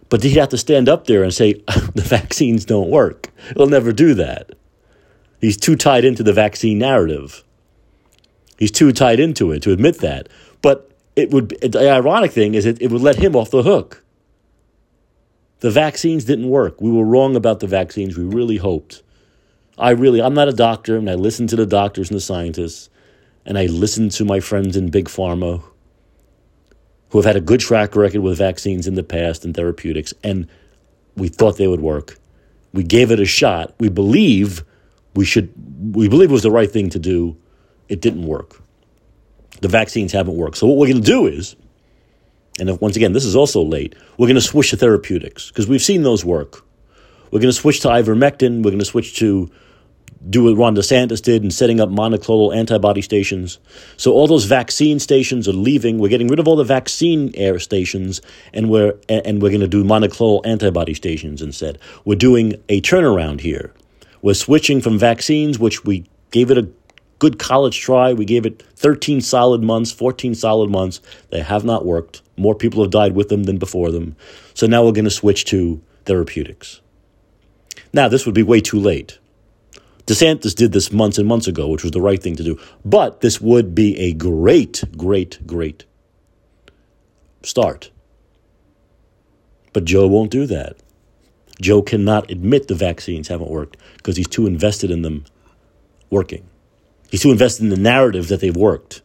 But 0.09 0.23
he'd 0.23 0.37
have 0.37 0.49
to 0.49 0.57
stand 0.57 0.87
up 0.87 1.05
there 1.05 1.23
and 1.23 1.33
say, 1.33 1.53
the 1.95 2.03
vaccines 2.05 2.65
don't 2.65 2.89
work. 2.89 3.29
He'll 3.55 3.67
never 3.67 3.91
do 3.91 4.13
that. 4.15 4.51
He's 5.41 5.57
too 5.57 5.75
tied 5.75 6.05
into 6.05 6.23
the 6.23 6.33
vaccine 6.33 6.79
narrative. 6.79 7.43
He's 8.57 8.71
too 8.71 8.91
tied 8.91 9.19
into 9.19 9.51
it 9.51 9.61
to 9.63 9.71
admit 9.71 9.99
that. 9.99 10.29
But 10.61 10.91
it 11.17 11.31
would 11.31 11.49
the 11.61 11.89
ironic 11.89 12.31
thing 12.31 12.53
is 12.53 12.65
it, 12.65 12.79
it 12.79 12.91
would 12.91 13.01
let 13.01 13.17
him 13.17 13.35
off 13.35 13.49
the 13.49 13.63
hook. 13.63 14.03
The 15.59 15.71
vaccines 15.71 16.23
didn't 16.23 16.47
work. 16.47 16.79
We 16.79 16.91
were 16.91 17.03
wrong 17.03 17.35
about 17.35 17.59
the 17.59 17.67
vaccines. 17.67 18.15
We 18.15 18.23
really 18.23 18.57
hoped. 18.57 19.01
I 19.79 19.89
really, 19.89 20.21
I'm 20.21 20.35
not 20.35 20.47
a 20.47 20.53
doctor, 20.53 20.95
and 20.95 21.09
I 21.09 21.15
listen 21.15 21.47
to 21.47 21.55
the 21.55 21.65
doctors 21.65 22.09
and 22.09 22.15
the 22.15 22.21
scientists, 22.21 22.89
and 23.45 23.57
I 23.57 23.65
listen 23.65 24.09
to 24.09 24.25
my 24.25 24.39
friends 24.39 24.77
in 24.77 24.89
Big 24.89 25.05
Pharma 25.05 25.63
who 27.09 27.17
have 27.17 27.25
had 27.25 27.35
a 27.35 27.41
good 27.41 27.61
track 27.61 27.95
record 27.95 28.21
with 28.21 28.37
vaccines 28.37 28.85
in 28.85 28.93
the 28.93 29.03
past 29.03 29.43
and 29.43 29.55
therapeutics, 29.55 30.13
and 30.23 30.47
we 31.15 31.29
thought 31.29 31.57
they 31.57 31.67
would 31.67 31.81
work. 31.81 32.17
We 32.73 32.83
gave 32.83 33.11
it 33.11 33.19
a 33.19 33.25
shot. 33.25 33.73
We 33.79 33.89
believe 33.89 34.63
we 35.15 35.25
should, 35.25 35.51
we 35.95 36.07
believe 36.09 36.29
it 36.29 36.33
was 36.33 36.43
the 36.43 36.51
right 36.51 36.69
thing 36.69 36.89
to 36.91 36.99
do. 36.99 37.35
It 37.89 38.01
didn't 38.01 38.27
work 38.27 38.61
the 39.61 39.67
vaccines 39.67 40.11
haven't 40.11 40.35
worked. 40.35 40.57
So 40.57 40.67
what 40.67 40.77
we're 40.77 40.87
going 40.87 41.01
to 41.01 41.07
do 41.07 41.27
is, 41.27 41.55
and 42.59 42.69
if, 42.69 42.81
once 42.81 42.95
again, 42.95 43.13
this 43.13 43.25
is 43.25 43.35
also 43.35 43.61
late, 43.61 43.95
we're 44.17 44.27
going 44.27 44.35
to 44.35 44.41
switch 44.41 44.71
to 44.71 44.77
therapeutics 44.77 45.49
because 45.49 45.67
we've 45.67 45.81
seen 45.81 46.03
those 46.03 46.25
work. 46.25 46.63
we're 47.31 47.39
going 47.39 47.49
to 47.49 47.53
switch 47.53 47.81
to 47.81 47.89
ivermectin. 47.89 48.57
We're 48.57 48.71
going 48.71 48.79
to 48.79 48.85
switch 48.85 49.17
to 49.19 49.49
do 50.29 50.43
what 50.43 50.57
Ron 50.57 50.75
DeSantis 50.75 51.21
did 51.21 51.43
in 51.43 51.51
setting 51.51 51.79
up 51.79 51.89
monoclonal 51.89 52.55
antibody 52.55 53.01
stations. 53.01 53.59
So 53.97 54.13
all 54.13 54.27
those 54.27 54.45
vaccine 54.45 54.99
stations 54.99 55.47
are 55.47 55.53
leaving. 55.53 55.99
We're 55.99 56.09
getting 56.09 56.27
rid 56.27 56.39
of 56.39 56.47
all 56.47 56.55
the 56.55 56.63
vaccine 56.63 57.31
air 57.35 57.59
stations, 57.59 58.21
and 58.53 58.69
we're 58.69 58.95
and 59.07 59.41
we're 59.41 59.49
going 59.49 59.61
to 59.61 59.67
do 59.67 59.83
monoclonal 59.83 60.45
antibody 60.45 60.93
stations 60.93 61.41
instead. 61.41 61.77
We're 62.05 62.15
doing 62.15 62.55
a 62.69 62.81
turnaround 62.81 63.41
here. 63.41 63.73
We're 64.21 64.33
switching 64.33 64.81
from 64.81 64.97
vaccines, 64.97 65.59
which 65.59 65.85
we 65.85 66.05
gave 66.31 66.51
it 66.51 66.57
a 66.57 66.67
good 67.19 67.39
college 67.39 67.79
try. 67.79 68.13
We 68.13 68.25
gave 68.25 68.45
it 68.45 68.63
13 68.75 69.21
solid 69.21 69.63
months, 69.63 69.91
14 69.91 70.35
solid 70.35 70.69
months. 70.69 71.01
They 71.29 71.41
have 71.41 71.63
not 71.63 71.85
worked. 71.85 72.21
More 72.37 72.55
people 72.55 72.81
have 72.83 72.91
died 72.91 73.15
with 73.15 73.29
them 73.29 73.43
than 73.43 73.57
before 73.57 73.91
them. 73.91 74.15
So 74.53 74.67
now 74.67 74.85
we're 74.85 74.91
going 74.91 75.05
to 75.05 75.11
switch 75.11 75.45
to 75.45 75.81
therapeutics. 76.05 76.81
Now, 77.93 78.07
this 78.07 78.25
would 78.25 78.35
be 78.35 78.43
way 78.43 78.61
too 78.61 78.79
late. 78.79 79.17
DeSantis 80.05 80.55
did 80.55 80.71
this 80.71 80.91
months 80.91 81.17
and 81.17 81.27
months 81.27 81.47
ago, 81.47 81.67
which 81.67 81.83
was 81.83 81.91
the 81.91 82.01
right 82.01 82.21
thing 82.21 82.35
to 82.37 82.43
do. 82.43 82.59
But 82.85 83.21
this 83.21 83.41
would 83.41 83.75
be 83.75 83.97
a 83.97 84.13
great, 84.13 84.83
great, 84.95 85.45
great 85.45 85.85
start. 87.43 87.91
But 89.73 89.85
Joe 89.85 90.07
won't 90.07 90.31
do 90.31 90.45
that. 90.45 90.77
Joe 91.59 91.81
cannot 91.81 92.31
admit 92.31 92.67
the 92.67 92.75
vaccines 92.75 93.27
haven't 93.27 93.49
worked 93.49 93.77
because 93.97 94.15
he's 94.15 94.27
too 94.27 94.47
invested 94.47 94.91
in 94.91 95.01
them 95.01 95.25
working. 96.09 96.47
He's 97.09 97.21
too 97.21 97.31
invested 97.31 97.63
in 97.63 97.69
the 97.69 97.77
narrative 97.77 98.27
that 98.27 98.41
they've 98.41 98.55
worked. 98.55 99.01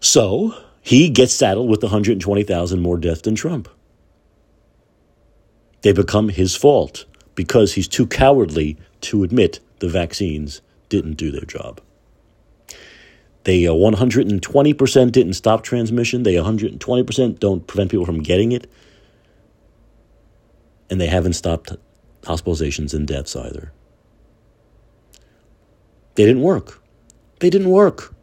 So 0.00 0.54
he 0.80 1.10
gets 1.10 1.34
saddled 1.34 1.68
with 1.68 1.82
120,000 1.82 2.80
more 2.80 2.96
deaths 2.96 3.22
than 3.22 3.34
Trump. 3.34 3.68
They 5.82 5.92
become 5.92 6.28
his 6.28 6.56
fault 6.56 7.04
because 7.34 7.74
he's 7.74 7.88
too 7.88 8.06
cowardly 8.06 8.76
to 9.02 9.22
admit 9.22 9.60
the 9.78 9.88
vaccines 9.88 10.60
didn't 10.88 11.14
do 11.14 11.30
their 11.30 11.44
job. 11.44 11.80
They 13.44 13.66
uh, 13.66 13.72
120% 13.72 15.12
didn't 15.12 15.32
stop 15.34 15.62
transmission. 15.62 16.22
They 16.22 16.34
120% 16.34 17.38
don't 17.38 17.66
prevent 17.66 17.90
people 17.90 18.06
from 18.06 18.22
getting 18.22 18.52
it. 18.52 18.70
And 20.90 21.00
they 21.00 21.06
haven't 21.06 21.34
stopped 21.34 21.72
hospitalizations 22.22 22.92
and 22.92 23.06
deaths 23.06 23.34
either. 23.34 23.72
They 26.14 26.24
didn't 26.26 26.42
work. 26.42 26.82
They 27.40 27.50
didn't 27.50 27.70
work. 27.70 28.14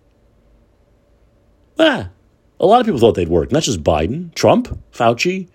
Ah, 1.80 2.10
a 2.60 2.65
lot 2.65 2.80
of 2.80 2.86
people 2.86 3.00
thought 3.00 3.15
they'd 3.15 3.30
work, 3.30 3.52
not 3.52 3.63
just 3.63 3.84
Biden, 3.84 4.34
Trump, 4.34 4.80
Fauci, 4.91 5.47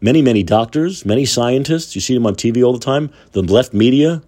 many, 0.00 0.22
many 0.22 0.42
doctors, 0.42 1.06
many 1.06 1.24
scientists. 1.24 1.94
You 1.94 2.00
see 2.00 2.14
them 2.14 2.26
on 2.26 2.34
TV 2.34 2.64
all 2.64 2.72
the 2.72 2.78
time. 2.78 3.10
The 3.32 3.42
left 3.42 3.72
media, 3.72 4.22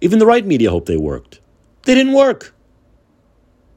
even 0.00 0.18
the 0.18 0.26
right 0.26 0.44
media, 0.44 0.70
hope 0.70 0.86
they 0.86 0.96
worked. 0.96 1.40
They 1.84 1.94
didn't 1.94 2.12
work. 2.12 2.54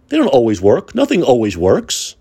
They 0.09 0.17
don't 0.17 0.27
always 0.27 0.61
work. 0.61 0.93
Nothing 0.93 1.23
always 1.23 1.55
works. 1.55 2.15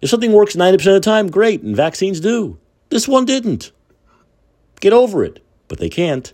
If 0.00 0.10
something 0.10 0.32
works 0.32 0.56
90% 0.56 0.74
of 0.74 0.82
the 0.82 1.00
time, 1.00 1.30
great, 1.30 1.62
and 1.62 1.76
vaccines 1.76 2.18
do. 2.18 2.58
This 2.88 3.06
one 3.06 3.24
didn't. 3.24 3.70
Get 4.80 4.92
over 4.92 5.22
it. 5.22 5.44
But 5.68 5.78
they 5.78 5.88
can't. 5.88 6.32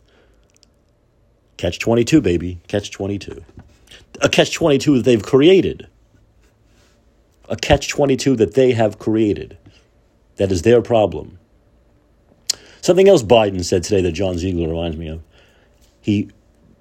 Catch 1.59 1.81
22, 1.81 2.21
baby. 2.21 2.61
Catch 2.69 2.93
22. 2.93 3.45
A 4.23 4.29
catch 4.29 4.55
22 4.55 4.97
that 4.97 5.05
they've 5.05 5.23
created. 5.23 5.89
A 7.49 7.57
catch 7.57 7.89
22 7.89 8.37
that 8.37 8.55
they 8.55 8.73
have 8.73 8.99
created. 8.99 9.59
That 10.37 10.53
is 10.53 10.63
their 10.63 10.81
problem. 10.81 11.39
Something 12.81 13.09
else 13.09 13.25
Biden 13.25 13.65
said 13.65 13.83
today 13.83 14.01
that 14.03 14.13
John 14.13 14.39
Ziegler 14.39 14.69
reminds 14.69 14.97
me 14.97 15.09
of. 15.09 15.23
He, 16.01 16.31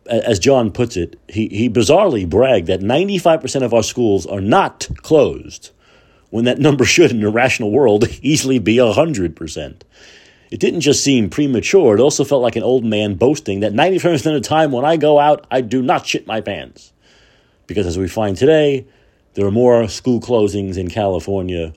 as 0.06 0.38
John 0.38 0.72
puts 0.72 0.96
it, 0.96 1.20
he, 1.28 1.48
he 1.48 1.70
bizarrely 1.70 2.30
bragged 2.30 2.68
that 2.68 2.82
95% 2.82 3.64
of 3.64 3.74
our 3.74 3.84
schools 3.84 4.28
are 4.28 4.42
not 4.42 4.88
closed, 4.98 5.72
when 6.30 6.46
that 6.46 6.60
number 6.60 6.86
should, 6.86 7.12
in 7.12 7.24
a 7.24 7.30
rational 7.32 7.72
world, 7.72 8.08
easily 8.22 8.60
be 8.60 8.76
100%. 8.76 9.82
It 10.50 10.60
didn't 10.60 10.82
just 10.82 11.04
seem 11.04 11.30
premature, 11.30 11.96
it 11.96 12.00
also 12.00 12.24
felt 12.24 12.42
like 12.42 12.56
an 12.56 12.64
old 12.64 12.86
man 12.86 13.16
boasting 13.16 13.60
that 13.62 13.74
95% 13.74 14.16
of 14.16 14.24
the 14.24 14.40
time 14.42 14.72
when 14.72 14.86
I 14.86 14.98
go 14.98 15.20
out, 15.20 15.46
I 15.52 15.62
do 15.62 15.82
not 15.82 16.06
shit 16.06 16.26
my 16.26 16.42
pants. 16.42 16.94
Because 17.66 17.86
as 17.86 17.98
we 17.98 18.08
find 18.08 18.38
today, 18.38 18.88
there 19.34 19.46
are 19.46 19.52
more 19.52 19.88
school 19.90 20.22
closings 20.22 20.78
in 20.78 20.90
California 20.90 21.74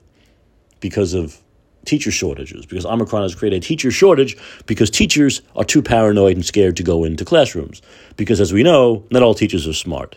because 0.79 1.15
of 1.15 1.37
teacher 1.85 2.11
shortages, 2.11 2.65
because 2.67 2.87
Omicron 2.87 3.23
has 3.23 3.35
created 3.35 3.63
a 3.63 3.67
teacher 3.67 3.91
shortage 3.91 4.37
because 4.67 4.91
teachers 4.91 5.43
are 5.57 5.65
too 5.65 5.83
paranoid 5.83 6.37
and 6.37 6.45
scared 6.45 6.77
to 6.77 6.83
go 6.83 7.05
into 7.05 7.25
classrooms. 7.25 7.83
Because 8.17 8.41
as 8.41 8.53
we 8.53 8.63
know, 8.63 9.05
not 9.11 9.23
all 9.23 9.35
teachers 9.35 9.67
are 9.67 9.73
smart. 9.73 10.17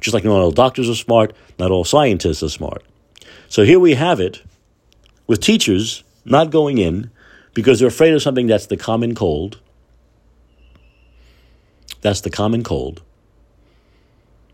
Just 0.00 0.14
like 0.14 0.24
not 0.24 0.32
all 0.32 0.50
doctors 0.50 0.88
are 0.88 0.94
smart, 0.94 1.34
not 1.58 1.70
all 1.70 1.84
scientists 1.84 2.42
are 2.42 2.48
smart. 2.48 2.82
So 3.48 3.64
here 3.64 3.78
we 3.78 3.94
have 3.94 4.18
it 4.18 4.42
with 5.26 5.40
teachers 5.40 6.02
not 6.24 6.50
going 6.50 6.78
in 6.78 7.10
because 7.54 7.78
they're 7.78 7.88
afraid 7.88 8.14
of 8.14 8.22
something 8.22 8.46
that's 8.46 8.66
the 8.66 8.76
common 8.76 9.14
cold. 9.14 9.60
That's 12.00 12.20
the 12.20 12.30
common 12.30 12.62
cold. 12.62 13.02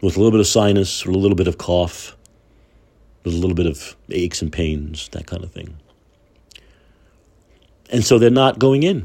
With 0.02 0.16
a 0.16 0.20
little 0.20 0.30
bit 0.30 0.40
of 0.40 0.46
sinus, 0.46 1.06
or 1.06 1.10
a 1.10 1.14
little 1.14 1.36
bit 1.36 1.48
of 1.48 1.58
cough, 1.58 2.16
with 3.24 3.34
a 3.34 3.36
little 3.36 3.56
bit 3.56 3.66
of 3.66 3.96
aches 4.10 4.42
and 4.42 4.52
pains, 4.52 5.08
that 5.08 5.26
kind 5.26 5.42
of 5.42 5.50
thing. 5.50 5.76
And 7.90 8.04
so 8.04 8.18
they're 8.18 8.30
not 8.30 8.58
going 8.58 8.82
in. 8.82 9.04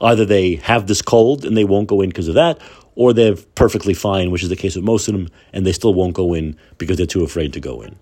Either 0.00 0.24
they 0.24 0.56
have 0.56 0.86
this 0.86 1.02
cold 1.02 1.44
and 1.44 1.56
they 1.56 1.64
won't 1.64 1.86
go 1.86 2.00
in 2.00 2.08
because 2.08 2.26
of 2.28 2.34
that, 2.34 2.60
or 2.94 3.12
they're 3.12 3.36
perfectly 3.54 3.94
fine, 3.94 4.30
which 4.30 4.42
is 4.42 4.48
the 4.48 4.56
case 4.56 4.74
with 4.74 4.84
most 4.84 5.08
of 5.08 5.14
them, 5.14 5.28
and 5.52 5.64
they 5.64 5.72
still 5.72 5.94
won't 5.94 6.14
go 6.14 6.34
in 6.34 6.56
because 6.78 6.96
they're 6.96 7.06
too 7.06 7.22
afraid 7.22 7.52
to 7.52 7.60
go 7.60 7.82
in. 7.82 7.96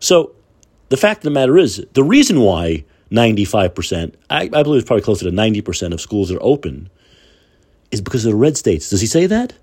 So 0.00 0.34
the 0.88 0.96
fact 0.96 1.18
of 1.18 1.24
the 1.24 1.30
matter 1.30 1.56
is, 1.56 1.84
the 1.92 2.02
reason 2.02 2.40
why 2.40 2.84
95%, 3.10 4.14
I, 4.30 4.42
I 4.42 4.62
believe 4.62 4.80
it's 4.80 4.86
probably 4.86 5.02
closer 5.02 5.24
to 5.24 5.30
90% 5.30 5.92
of 5.92 6.00
schools 6.00 6.30
are 6.30 6.38
open, 6.40 6.90
is 7.90 8.00
because 8.00 8.24
of 8.24 8.32
the 8.32 8.36
red 8.36 8.56
states. 8.56 8.90
Does 8.90 9.00
he 9.00 9.06
say 9.06 9.26
that? 9.26 9.54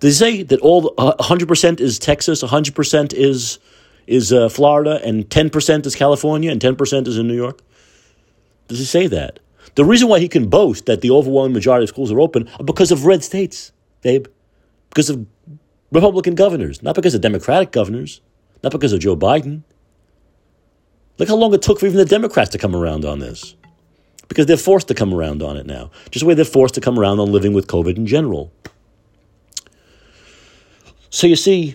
Does 0.00 0.18
he 0.18 0.24
say 0.24 0.42
that 0.44 0.60
all 0.60 0.94
uh, 0.96 1.14
100% 1.20 1.80
is 1.80 1.98
Texas, 1.98 2.42
100% 2.42 3.12
is 3.12 3.58
is 4.06 4.32
uh, 4.32 4.48
Florida, 4.48 5.00
and 5.04 5.28
10% 5.28 5.86
is 5.86 5.94
California, 5.94 6.50
and 6.50 6.60
10% 6.60 7.06
is 7.06 7.16
in 7.16 7.28
New 7.28 7.36
York? 7.36 7.60
Does 8.66 8.80
he 8.80 8.84
say 8.84 9.06
that? 9.06 9.38
The 9.76 9.84
reason 9.84 10.08
why 10.08 10.18
he 10.18 10.26
can 10.26 10.48
boast 10.48 10.86
that 10.86 11.00
the 11.00 11.10
overwhelming 11.10 11.52
majority 11.52 11.84
of 11.84 11.90
schools 11.90 12.10
are 12.10 12.18
open 12.18 12.48
are 12.58 12.64
because 12.64 12.90
of 12.90 13.04
red 13.04 13.22
states, 13.22 13.70
babe. 14.02 14.26
Because 14.88 15.10
of 15.10 15.26
Republican 15.92 16.34
governors, 16.34 16.82
not 16.82 16.96
because 16.96 17.14
of 17.14 17.20
Democratic 17.20 17.70
governors, 17.70 18.20
not 18.64 18.72
because 18.72 18.92
of 18.92 19.00
Joe 19.00 19.16
Biden. 19.16 19.62
Look 21.20 21.28
how 21.28 21.36
long 21.36 21.52
it 21.52 21.60
took 21.60 21.78
for 21.78 21.84
even 21.84 21.98
the 21.98 22.06
Democrats 22.06 22.48
to 22.52 22.58
come 22.58 22.74
around 22.74 23.04
on 23.04 23.18
this. 23.18 23.54
Because 24.28 24.46
they're 24.46 24.56
forced 24.56 24.88
to 24.88 24.94
come 24.94 25.12
around 25.12 25.42
on 25.42 25.58
it 25.58 25.66
now. 25.66 25.90
Just 26.10 26.22
the 26.22 26.26
way 26.26 26.32
they're 26.32 26.46
forced 26.46 26.74
to 26.76 26.80
come 26.80 26.98
around 26.98 27.20
on 27.20 27.30
living 27.30 27.52
with 27.52 27.66
COVID 27.66 27.98
in 27.98 28.06
general. 28.06 28.50
So 31.10 31.26
you 31.26 31.36
see, 31.36 31.74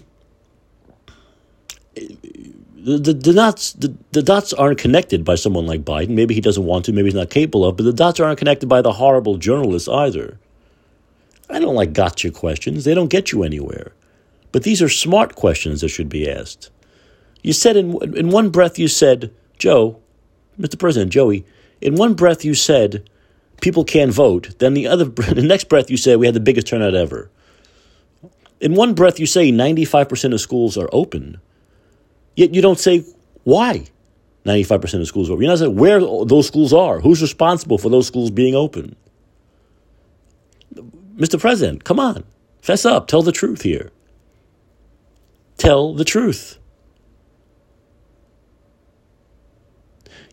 the, 1.93 2.97
the, 2.97 3.13
the 3.13 3.75
the, 3.77 3.95
the 4.13 4.23
dots 4.23 4.51
aren't 4.51 4.79
connected 4.79 5.23
by 5.23 5.35
someone 5.35 5.67
like 5.67 5.85
Biden. 5.85 6.09
Maybe 6.09 6.33
he 6.33 6.41
doesn't 6.41 6.65
want 6.65 6.85
to, 6.85 6.93
maybe 6.93 7.05
he's 7.05 7.13
not 7.13 7.29
capable 7.29 7.65
of, 7.65 7.77
but 7.77 7.83
the 7.83 7.93
dots 7.93 8.19
aren't 8.19 8.39
connected 8.39 8.67
by 8.67 8.81
the 8.81 8.93
horrible 8.93 9.37
journalists 9.37 9.87
either. 9.87 10.39
I 11.51 11.59
don't 11.59 11.75
like 11.75 11.93
gotcha 11.93 12.31
questions. 12.31 12.83
They 12.83 12.95
don't 12.95 13.09
get 13.09 13.31
you 13.31 13.43
anywhere. 13.43 13.93
But 14.51 14.63
these 14.63 14.81
are 14.81 14.89
smart 14.89 15.35
questions 15.35 15.81
that 15.81 15.89
should 15.89 16.09
be 16.09 16.27
asked. 16.27 16.71
You 17.45 17.53
said 17.53 17.77
in 17.77 18.17
in 18.17 18.31
one 18.31 18.49
breath 18.49 18.79
you 18.79 18.87
said, 18.87 19.31
Joe, 19.59 19.99
Mr. 20.59 20.79
President, 20.79 21.11
Joey, 21.11 21.45
in 21.79 21.93
one 21.93 22.15
breath 22.15 22.43
you 22.43 22.55
said 22.55 23.07
people 23.61 23.83
can't 23.83 24.11
vote. 24.11 24.55
Then 24.57 24.73
the 24.73 24.87
other 24.87 25.05
the 25.39 25.43
next 25.43 25.65
breath 25.65 25.91
you 25.91 25.97
said 25.97 26.17
we 26.17 26.25
had 26.25 26.33
the 26.33 26.39
biggest 26.39 26.65
turnout 26.65 26.95
ever. 26.95 27.29
In 28.59 28.73
one 28.73 28.95
breath 28.95 29.19
you 29.19 29.27
say 29.27 29.51
95% 29.51 30.33
of 30.33 30.41
schools 30.41 30.75
are 30.75 30.89
open. 30.91 31.39
Yet 32.35 32.55
you 32.55 32.63
don't 32.63 32.79
say 32.79 33.05
why 33.43 33.85
95% 34.47 35.01
of 35.01 35.07
schools 35.07 35.29
are 35.29 35.33
open. 35.33 35.43
You're 35.43 35.51
not 35.51 35.59
saying 35.59 35.75
where 35.75 35.99
those 35.99 36.47
schools 36.47 36.73
are. 36.73 36.99
Who's 36.99 37.21
responsible 37.21 37.77
for 37.77 37.89
those 37.89 38.07
schools 38.07 38.31
being 38.31 38.55
open? 38.55 38.95
Mr. 41.15 41.39
President, 41.39 41.83
come 41.83 41.99
on. 41.99 42.23
Fess 42.63 42.85
up. 42.85 43.07
Tell 43.07 43.21
the 43.21 43.31
truth 43.31 43.61
here. 43.61 43.91
Tell 45.57 45.93
the 45.93 46.05
truth. 46.05 46.57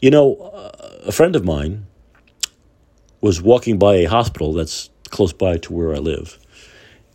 You 0.02 0.10
know, 0.10 0.34
uh, 0.34 1.06
a 1.06 1.12
friend 1.12 1.36
of 1.36 1.44
mine 1.44 1.86
was 3.20 3.40
walking 3.40 3.78
by 3.78 3.94
a 3.94 4.06
hospital 4.06 4.52
that's 4.52 4.90
close 5.10 5.32
by 5.32 5.58
to 5.58 5.72
where 5.72 5.94
I 5.94 5.98
live, 5.98 6.40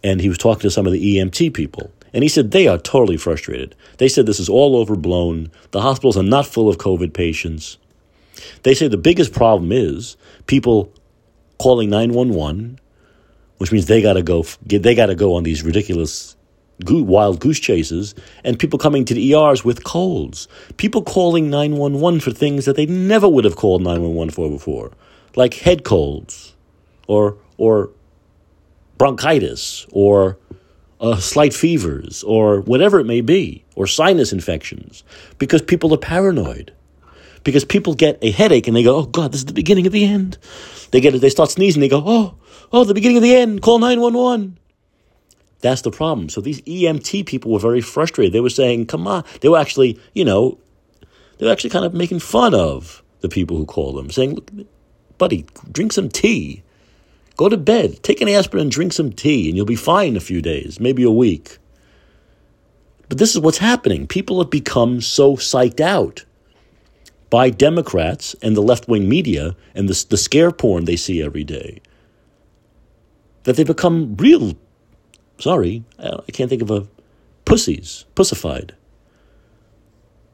and 0.06 0.22
he 0.22 0.30
was 0.30 0.38
talking 0.38 0.62
to 0.62 0.72
some 0.72 0.88
of 0.88 0.94
the 0.94 1.18
EMT 1.18 1.54
people. 1.54 1.92
And 2.14 2.24
he 2.24 2.30
said 2.30 2.52
they 2.52 2.66
are 2.66 2.78
totally 2.78 3.18
frustrated. 3.18 3.76
They 3.98 4.08
said 4.08 4.26
this 4.26 4.40
is 4.40 4.48
all 4.48 4.78
overblown. 4.78 5.52
The 5.72 5.82
hospitals 5.82 6.16
are 6.16 6.24
not 6.24 6.48
full 6.48 6.70
of 6.70 6.78
COVID 6.78 7.14
patients. 7.14 7.78
They 8.64 8.74
say 8.74 8.88
the 8.88 8.96
biggest 8.96 9.34
problem 9.34 9.74
is 9.74 10.16
people 10.46 10.90
calling 11.60 11.90
911, 11.90 12.80
which 13.58 13.74
means 13.74 13.88
they 13.88 14.02
got 14.02 14.14
to 14.14 14.24
go 14.24 14.46
they 14.66 14.96
got 14.96 15.08
to 15.08 15.16
go 15.16 15.36
on 15.36 15.44
these 15.44 15.62
ridiculous 15.62 16.37
wild 16.86 17.40
goose 17.40 17.60
chases 17.60 18.14
and 18.44 18.60
people 18.60 18.80
coming 18.80 19.06
to 19.06 19.14
the 19.14 19.34
ERs 19.34 19.64
with 19.66 19.84
colds. 19.84 20.48
People 20.78 21.02
calling 21.02 21.50
911 21.50 22.20
for 22.20 22.32
things 22.32 22.66
that 22.66 22.76
they 22.76 22.86
never 22.86 23.28
would 23.28 23.46
have 23.46 23.56
called 23.56 23.82
911 23.82 24.32
for 24.32 24.50
before, 24.50 24.92
like 25.36 25.56
head 25.56 25.84
colds 25.84 26.56
or 27.08 27.38
or 27.58 27.90
bronchitis 28.98 29.88
or 29.92 30.38
uh, 31.00 31.18
slight 31.18 31.54
fevers 31.54 32.24
or 32.24 32.62
whatever 32.62 33.00
it 33.00 33.06
may 33.06 33.22
be, 33.22 33.64
or 33.76 33.86
sinus 33.88 34.34
infections, 34.34 35.04
because 35.38 35.62
people 35.62 35.94
are 35.94 35.98
paranoid. 35.98 36.74
Because 37.44 37.64
people 37.64 37.94
get 37.94 38.18
a 38.22 38.32
headache 38.32 38.68
and 38.68 38.76
they 38.76 38.84
go, 38.84 38.98
"Oh 38.98 39.06
God, 39.06 39.32
this 39.32 39.42
is 39.42 39.46
the 39.46 39.54
beginning 39.54 39.88
of 39.88 39.94
the 39.94 40.04
end." 40.06 40.38
They 40.92 41.00
get 41.00 41.16
it. 41.16 41.20
They 41.20 41.30
start 41.30 41.50
sneezing. 41.50 41.80
They 41.80 41.88
go, 41.88 42.04
"Oh, 42.06 42.36
oh, 42.74 42.84
the 42.84 42.94
beginning 42.94 43.18
of 43.18 43.24
the 43.24 43.36
end. 43.36 43.62
Call 43.62 43.80
nine 43.80 44.02
one 44.02 44.14
one." 44.14 44.58
That's 45.62 45.82
the 45.82 45.92
problem. 45.92 46.30
So 46.30 46.42
these 46.42 46.62
EMT 46.62 47.26
people 47.26 47.52
were 47.52 47.60
very 47.60 47.82
frustrated. 47.82 48.34
They 48.34 48.40
were 48.40 48.50
saying, 48.50 48.86
"Come 48.86 49.08
on." 49.08 49.24
They 49.42 49.50
were 49.50 49.58
actually, 49.58 50.00
you 50.14 50.24
know, 50.24 50.58
they 51.38 51.46
were 51.46 51.52
actually 51.52 51.72
kind 51.72 51.86
of 51.86 51.94
making 51.94 52.20
fun 52.20 52.54
of 52.54 53.04
the 53.22 53.30
people 53.30 53.58
who 53.58 53.66
call 53.66 53.94
them, 53.94 54.12
saying, 54.12 54.36
"Look, 54.36 54.52
buddy, 55.18 55.46
drink 55.72 55.94
some 55.94 56.10
tea." 56.10 56.64
Go 57.36 57.50
to 57.50 57.58
bed, 57.58 58.02
take 58.02 58.20
an 58.22 58.30
aspirin, 58.30 58.64
and 58.64 58.72
drink 58.72 58.94
some 58.94 59.12
tea, 59.12 59.48
and 59.48 59.56
you'll 59.56 59.66
be 59.66 59.76
fine 59.76 60.10
in 60.10 60.18
a 60.18 60.20
few 60.20 60.42
days, 60.42 60.80
maybe 60.80 61.04
a 61.04 61.12
week. 61.12 61.60
But 63.10 63.20
this 63.20 63.36
is 63.36 63.42
what's 63.42 63.60
happening. 63.60 64.08
People 64.08 64.40
have 64.40 64.50
become 64.50 65.02
so 65.02 65.36
psyched 65.36 65.80
out 65.80 66.26
by 67.30 67.50
Democrats 67.50 68.36
and 68.42 68.56
the 68.56 68.62
left 68.62 68.88
wing 68.88 69.08
media 69.08 69.56
and 69.76 69.88
the, 69.88 70.06
the 70.10 70.18
scare 70.18 70.52
porn 70.52 70.86
they 70.86 70.96
see 70.96 71.22
every 71.22 71.44
day 71.44 71.82
that 73.44 73.56
they 73.56 73.64
become 73.64 74.16
real, 74.18 74.58
sorry, 75.40 75.84
I 76.00 76.32
can't 76.32 76.50
think 76.50 76.62
of 76.62 76.72
a, 76.72 76.88
pussies, 77.46 78.06
pussified. 78.16 78.76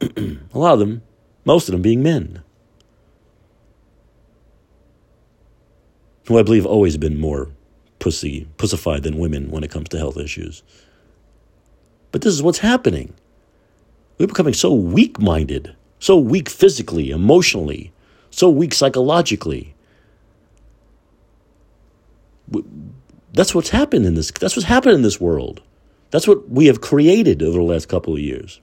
a 0.00 0.38
lot 0.52 0.74
of 0.74 0.78
them, 0.78 1.02
most 1.44 1.68
of 1.68 1.72
them 1.72 1.82
being 1.82 2.02
men. 2.02 2.42
who 6.26 6.38
I 6.38 6.42
believe 6.42 6.66
always 6.66 6.96
been 6.96 7.18
more 7.20 7.50
pussy, 7.98 8.46
pussified 8.56 9.02
than 9.02 9.18
women 9.18 9.50
when 9.50 9.64
it 9.64 9.70
comes 9.70 9.88
to 9.90 9.98
health 9.98 10.16
issues. 10.16 10.62
But 12.12 12.22
this 12.22 12.34
is 12.34 12.42
what's 12.42 12.58
happening. 12.58 13.14
We're 14.18 14.26
becoming 14.26 14.54
so 14.54 14.72
weak 14.72 15.18
minded, 15.18 15.74
so 15.98 16.16
weak 16.16 16.48
physically, 16.48 17.10
emotionally, 17.10 17.92
so 18.30 18.48
weak 18.48 18.74
psychologically. 18.74 19.74
That's 23.34 23.54
what's 23.54 23.70
happened 23.70 24.06
in 24.06 24.14
this. 24.14 24.30
That's 24.30 24.56
what's 24.56 24.68
happened 24.68 24.94
in 24.94 25.02
this 25.02 25.20
world. 25.20 25.60
That's 26.10 26.28
what 26.28 26.48
we 26.48 26.66
have 26.66 26.80
created 26.80 27.42
over 27.42 27.58
the 27.58 27.64
last 27.64 27.88
couple 27.88 28.14
of 28.14 28.20
years. 28.20 28.60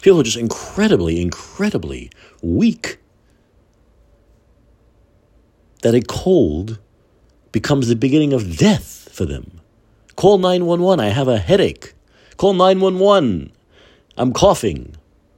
People 0.00 0.20
are 0.20 0.24
just 0.24 0.38
incredibly, 0.38 1.20
incredibly 1.20 2.10
weak 2.42 2.98
that 5.82 5.94
a 5.94 6.00
cold 6.00 6.78
becomes 7.52 7.88
the 7.88 7.96
beginning 7.96 8.32
of 8.32 8.56
death 8.56 9.10
for 9.12 9.26
them. 9.26 9.60
Call 10.16 10.38
911, 10.38 11.04
I 11.04 11.10
have 11.10 11.28
a 11.28 11.38
headache. 11.38 11.92
Call 12.38 12.54
911, 12.54 13.52
I'm 14.16 14.32
coughing. 14.32 14.96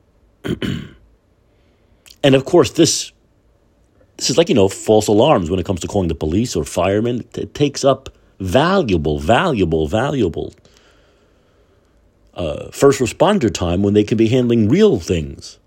and 0.44 2.34
of 2.34 2.44
course, 2.44 2.70
this 2.70 3.10
this 4.16 4.30
is 4.30 4.38
like, 4.38 4.48
you 4.48 4.54
know, 4.54 4.68
false 4.68 5.08
alarms 5.08 5.50
when 5.50 5.60
it 5.60 5.66
comes 5.66 5.80
to 5.80 5.86
calling 5.86 6.08
the 6.08 6.14
police 6.14 6.56
or 6.56 6.64
firemen. 6.64 7.24
It 7.34 7.54
takes 7.54 7.84
up 7.84 8.08
valuable, 8.40 9.18
valuable, 9.18 9.86
valuable 9.86 10.54
uh, 12.34 12.70
first 12.70 13.00
responder 13.00 13.52
time 13.52 13.82
when 13.82 13.94
they 13.94 14.04
can 14.04 14.18
be 14.18 14.28
handling 14.28 14.68
real 14.68 15.00
things. 15.00 15.58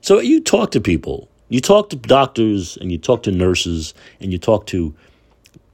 So 0.00 0.20
you 0.20 0.40
talk 0.40 0.70
to 0.72 0.80
people 0.80 1.28
you 1.48 1.60
talk 1.60 1.90
to 1.90 1.96
doctors 1.96 2.76
and 2.78 2.90
you 2.90 2.98
talk 2.98 3.22
to 3.24 3.32
nurses 3.32 3.94
and 4.20 4.32
you 4.32 4.38
talk 4.38 4.66
to 4.66 4.94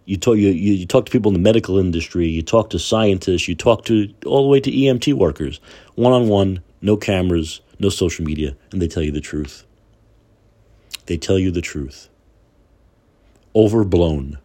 you 0.04 0.16
talk 0.16 0.36
you, 0.36 0.50
you 0.50 0.86
talk 0.86 1.06
to 1.06 1.12
people 1.12 1.30
in 1.30 1.34
the 1.34 1.40
medical 1.40 1.78
industry, 1.78 2.26
you 2.26 2.42
talk 2.42 2.70
to 2.70 2.78
scientists, 2.78 3.48
you 3.48 3.54
talk 3.54 3.84
to 3.84 4.12
all 4.26 4.42
the 4.42 4.48
way 4.48 4.60
to 4.60 4.70
EMT 4.70 5.14
workers, 5.14 5.60
one 5.94 6.12
on 6.12 6.28
one, 6.28 6.60
no 6.80 6.96
cameras, 6.96 7.60
no 7.78 7.88
social 7.88 8.24
media, 8.24 8.56
and 8.72 8.82
they 8.82 8.88
tell 8.88 9.02
you 9.02 9.12
the 9.12 9.20
truth. 9.20 9.64
They 11.06 11.16
tell 11.16 11.38
you 11.38 11.50
the 11.50 11.60
truth. 11.60 12.08
Overblown, 13.54 14.38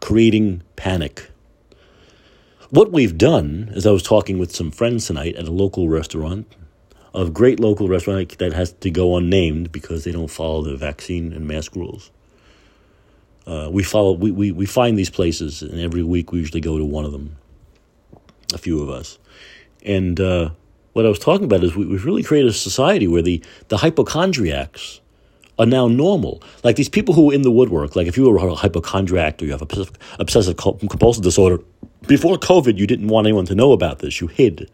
creating 0.00 0.62
panic. 0.76 1.30
What 2.70 2.92
we've 2.92 3.16
done, 3.18 3.70
as 3.74 3.86
I 3.86 3.90
was 3.90 4.02
talking 4.02 4.38
with 4.38 4.54
some 4.54 4.70
friends 4.70 5.06
tonight 5.06 5.36
at 5.36 5.46
a 5.46 5.52
local 5.52 5.88
restaurant, 5.88 6.54
a 7.14 7.28
great 7.30 7.60
local 7.60 7.88
restaurant 7.88 8.38
that 8.38 8.52
has 8.52 8.72
to 8.72 8.90
go 8.90 9.16
unnamed 9.16 9.72
because 9.72 10.04
they 10.04 10.12
don't 10.12 10.28
follow 10.28 10.62
the 10.62 10.76
vaccine 10.76 11.32
and 11.32 11.46
mask 11.46 11.74
rules. 11.74 12.10
Uh, 13.46 13.68
we 13.70 13.82
follow 13.82 14.12
we, 14.12 14.30
we, 14.32 14.50
we 14.50 14.66
find 14.66 14.98
these 14.98 15.10
places 15.10 15.62
and 15.62 15.80
every 15.80 16.02
week 16.02 16.32
we 16.32 16.40
usually 16.40 16.60
go 16.60 16.78
to 16.78 16.84
one 16.84 17.04
of 17.04 17.12
them 17.12 17.36
a 18.52 18.58
few 18.58 18.82
of 18.82 18.90
us 18.90 19.20
and 19.84 20.18
uh, 20.18 20.50
what 20.94 21.06
i 21.06 21.08
was 21.08 21.20
talking 21.20 21.44
about 21.44 21.62
is 21.62 21.76
we, 21.76 21.86
we've 21.86 22.04
really 22.04 22.24
created 22.24 22.50
a 22.50 22.52
society 22.52 23.06
where 23.06 23.22
the, 23.22 23.40
the 23.68 23.76
hypochondriacs 23.76 25.00
are 25.58 25.66
now 25.66 25.88
normal 25.88 26.42
like 26.64 26.76
these 26.76 26.88
people 26.88 27.14
who 27.14 27.30
are 27.30 27.34
in 27.34 27.42
the 27.42 27.50
woodwork 27.50 27.96
like 27.96 28.06
if 28.06 28.16
you 28.16 28.28
were 28.28 28.36
a 28.36 28.54
hypochondriac 28.54 29.40
or 29.40 29.46
you 29.46 29.52
have 29.52 29.62
a 29.62 29.86
obsessive 30.18 30.56
compulsive 30.56 31.22
disorder 31.22 31.58
before 32.06 32.36
covid 32.36 32.76
you 32.76 32.86
didn't 32.86 33.08
want 33.08 33.26
anyone 33.26 33.46
to 33.46 33.54
know 33.54 33.72
about 33.72 34.00
this 34.00 34.20
you 34.20 34.26
hid 34.26 34.70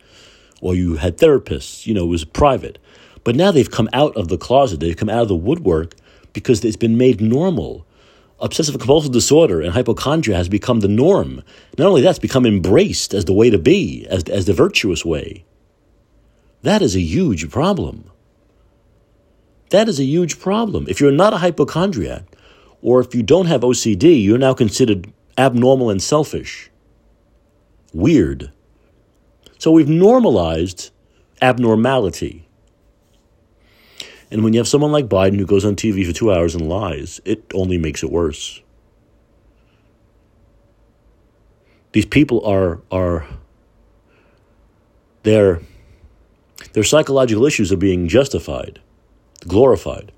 or 0.62 0.75
you 0.75 0.97
had 0.97 1.18
therapists, 1.18 1.87
you 1.87 1.92
know, 1.92 2.05
it 2.05 2.09
was 2.09 2.25
private. 2.25 2.79
But 3.25 3.37
now 3.37 3.51
they've 3.51 3.71
come 3.71 3.90
out 3.92 4.16
of 4.16 4.29
the 4.29 4.38
closet, 4.38 4.81
they've 4.81 4.97
come 4.97 5.11
out 5.11 5.23
of 5.23 5.29
the 5.29 5.37
woodwork 5.37 5.95
because 6.33 6.64
it's 6.64 6.77
been 6.77 6.97
made 6.97 7.21
normal. 7.21 7.85
Obsessive 8.40 8.79
compulsive 8.79 9.12
disorder 9.12 9.61
and 9.61 9.73
hypochondria 9.73 10.37
has 10.37 10.49
become 10.49 10.81
the 10.81 10.88
norm. 10.88 11.42
Not 11.79 11.88
only 11.88 12.01
that, 12.03 12.11
it's 12.11 12.18
become 12.18 12.47
embraced 12.47 13.12
as 13.12 13.27
the 13.27 13.33
way 13.33 13.51
to 13.51 13.59
be, 13.59 14.07
as, 14.09 14.25
as 14.25 14.47
the 14.47 14.55
virtuous 14.55 15.05
way. 15.05 15.45
That 16.62 16.81
is 16.81 16.97
a 16.97 17.01
huge 17.01 17.51
problem. 17.51 18.11
That 19.72 19.88
is 19.88 19.98
a 19.98 20.04
huge 20.04 20.38
problem. 20.38 20.85
If 20.87 21.00
you're 21.00 21.11
not 21.11 21.32
a 21.32 21.38
hypochondriac, 21.38 22.24
or 22.82 23.00
if 23.00 23.14
you 23.14 23.22
don't 23.22 23.46
have 23.46 23.62
OCD, 23.62 24.22
you're 24.22 24.37
now 24.37 24.52
considered 24.52 25.11
abnormal 25.38 25.88
and 25.88 26.02
selfish. 26.02 26.70
Weird. 27.94 28.52
So 29.56 29.70
we've 29.70 29.88
normalized 29.88 30.90
abnormality. 31.40 32.46
And 34.30 34.44
when 34.44 34.52
you 34.52 34.61
have 34.61 34.68
someone 34.68 34.92
like 34.92 35.08
Biden 35.08 35.38
who 35.38 35.46
goes 35.46 35.64
on 35.64 35.74
TV 35.74 36.04
for 36.06 36.12
two 36.12 36.30
hours 36.30 36.54
and 36.54 36.68
lies, 36.68 37.22
it 37.24 37.42
only 37.54 37.78
makes 37.78 38.02
it 38.02 38.11
worse. 38.11 38.61
These 41.92 42.06
people 42.06 42.44
are 42.44 42.82
are 42.90 43.26
their 45.22 45.62
their 46.74 46.85
psychological 46.85 47.46
issues 47.46 47.72
are 47.72 47.78
being 47.78 48.06
justified, 48.06 48.82
glorified. 49.44 50.12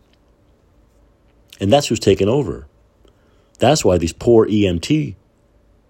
And 1.60 1.72
that's 1.72 1.88
who's 1.88 2.00
taken 2.00 2.28
over. 2.28 2.66
That's 3.58 3.84
why 3.84 3.98
these 3.98 4.12
poor 4.12 4.46
EMT 4.46 5.14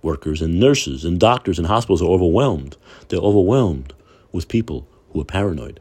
workers 0.02 0.42
and 0.42 0.60
nurses 0.60 1.04
and 1.04 1.18
doctors 1.18 1.58
and 1.58 1.66
hospitals 1.66 2.02
are 2.02 2.10
overwhelmed. 2.10 2.76
They're 3.08 3.18
overwhelmed 3.18 3.94
with 4.32 4.48
people 4.48 4.86
who 5.12 5.20
are 5.20 5.24
paranoid. 5.24 5.80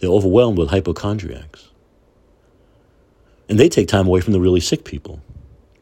They're 0.00 0.10
overwhelmed 0.10 0.58
with 0.58 0.70
hypochondriacs. 0.70 1.68
And 3.48 3.58
they 3.58 3.68
take 3.68 3.88
time 3.88 4.06
away 4.06 4.20
from 4.20 4.32
the 4.32 4.40
really 4.40 4.60
sick 4.60 4.84
people, 4.84 5.22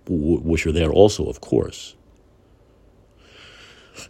which 0.07 0.67
are 0.67 0.73
there 0.73 0.91
also, 0.91 1.27
of 1.27 1.41
course. 1.41 1.95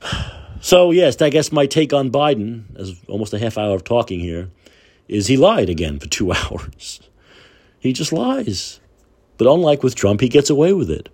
So, 0.60 0.90
yes, 0.90 1.22
I 1.22 1.30
guess 1.30 1.52
my 1.52 1.66
take 1.66 1.92
on 1.92 2.10
Biden, 2.10 2.64
as 2.76 3.00
almost 3.06 3.32
a 3.32 3.38
half 3.38 3.56
hour 3.56 3.76
of 3.76 3.84
talking 3.84 4.18
here, 4.18 4.50
is 5.08 5.26
he 5.26 5.36
lied 5.36 5.68
again 5.68 5.98
for 5.98 6.08
two 6.08 6.32
hours. 6.32 7.00
He 7.78 7.92
just 7.92 8.12
lies. 8.12 8.80
But 9.36 9.52
unlike 9.52 9.82
with 9.82 9.94
Trump, 9.94 10.20
he 10.20 10.28
gets 10.28 10.50
away 10.50 10.72
with 10.72 10.90
it. 10.90 11.08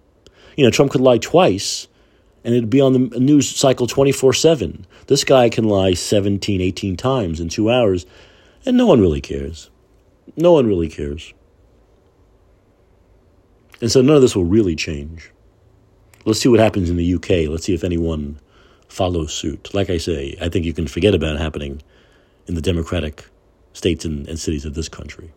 You 0.56 0.64
know, 0.64 0.70
Trump 0.70 0.92
could 0.92 1.00
lie 1.00 1.18
twice 1.18 1.88
and 2.44 2.54
it'd 2.54 2.70
be 2.70 2.80
on 2.80 2.92
the 2.92 3.18
news 3.18 3.48
cycle 3.48 3.86
24 3.86 4.34
7. 4.34 4.86
This 5.06 5.24
guy 5.24 5.48
can 5.48 5.64
lie 5.64 5.94
17, 5.94 6.60
18 6.60 6.96
times 6.96 7.40
in 7.40 7.48
two 7.48 7.70
hours, 7.70 8.06
and 8.66 8.76
no 8.76 8.86
one 8.86 9.00
really 9.00 9.20
cares. 9.20 9.70
No 10.36 10.52
one 10.52 10.66
really 10.66 10.88
cares. 10.88 11.32
And 13.80 13.90
so 13.90 14.02
none 14.02 14.16
of 14.16 14.22
this 14.22 14.36
will 14.36 14.44
really 14.44 14.76
change. 14.76 15.30
let's 16.24 16.40
see 16.40 16.48
what 16.48 16.60
happens 16.60 16.88
in 16.88 16.96
the 16.96 17.14
UK. 17.14 17.48
Let's 17.50 17.64
see 17.64 17.74
if 17.74 17.84
anyone 17.84 18.38
follows 18.88 19.34
suit. 19.34 19.74
Like 19.74 19.90
I 19.90 19.98
say, 19.98 20.36
I 20.40 20.48
think 20.48 20.64
you 20.64 20.72
can 20.72 20.86
forget 20.86 21.14
about 21.14 21.36
it 21.36 21.40
happening 21.40 21.82
in 22.46 22.54
the 22.54 22.62
democratic 22.62 23.24
states 23.74 24.04
and, 24.06 24.26
and 24.26 24.38
cities 24.38 24.64
of 24.64 24.74
this 24.74 24.88
country. 24.88 25.30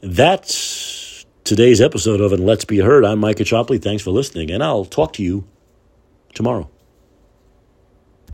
That's 0.00 1.26
today's 1.44 1.80
episode 1.80 2.20
of 2.20 2.32
And 2.32 2.46
Let's 2.46 2.64
Be 2.64 2.78
Heard. 2.78 3.04
I'm 3.04 3.18
Mike 3.18 3.38
Caccioppoli. 3.38 3.82
Thanks 3.82 4.02
for 4.02 4.10
listening, 4.10 4.50
and 4.50 4.62
I'll 4.62 4.84
talk 4.84 5.12
to 5.14 5.22
you 5.22 5.44
tomorrow. 6.34 6.70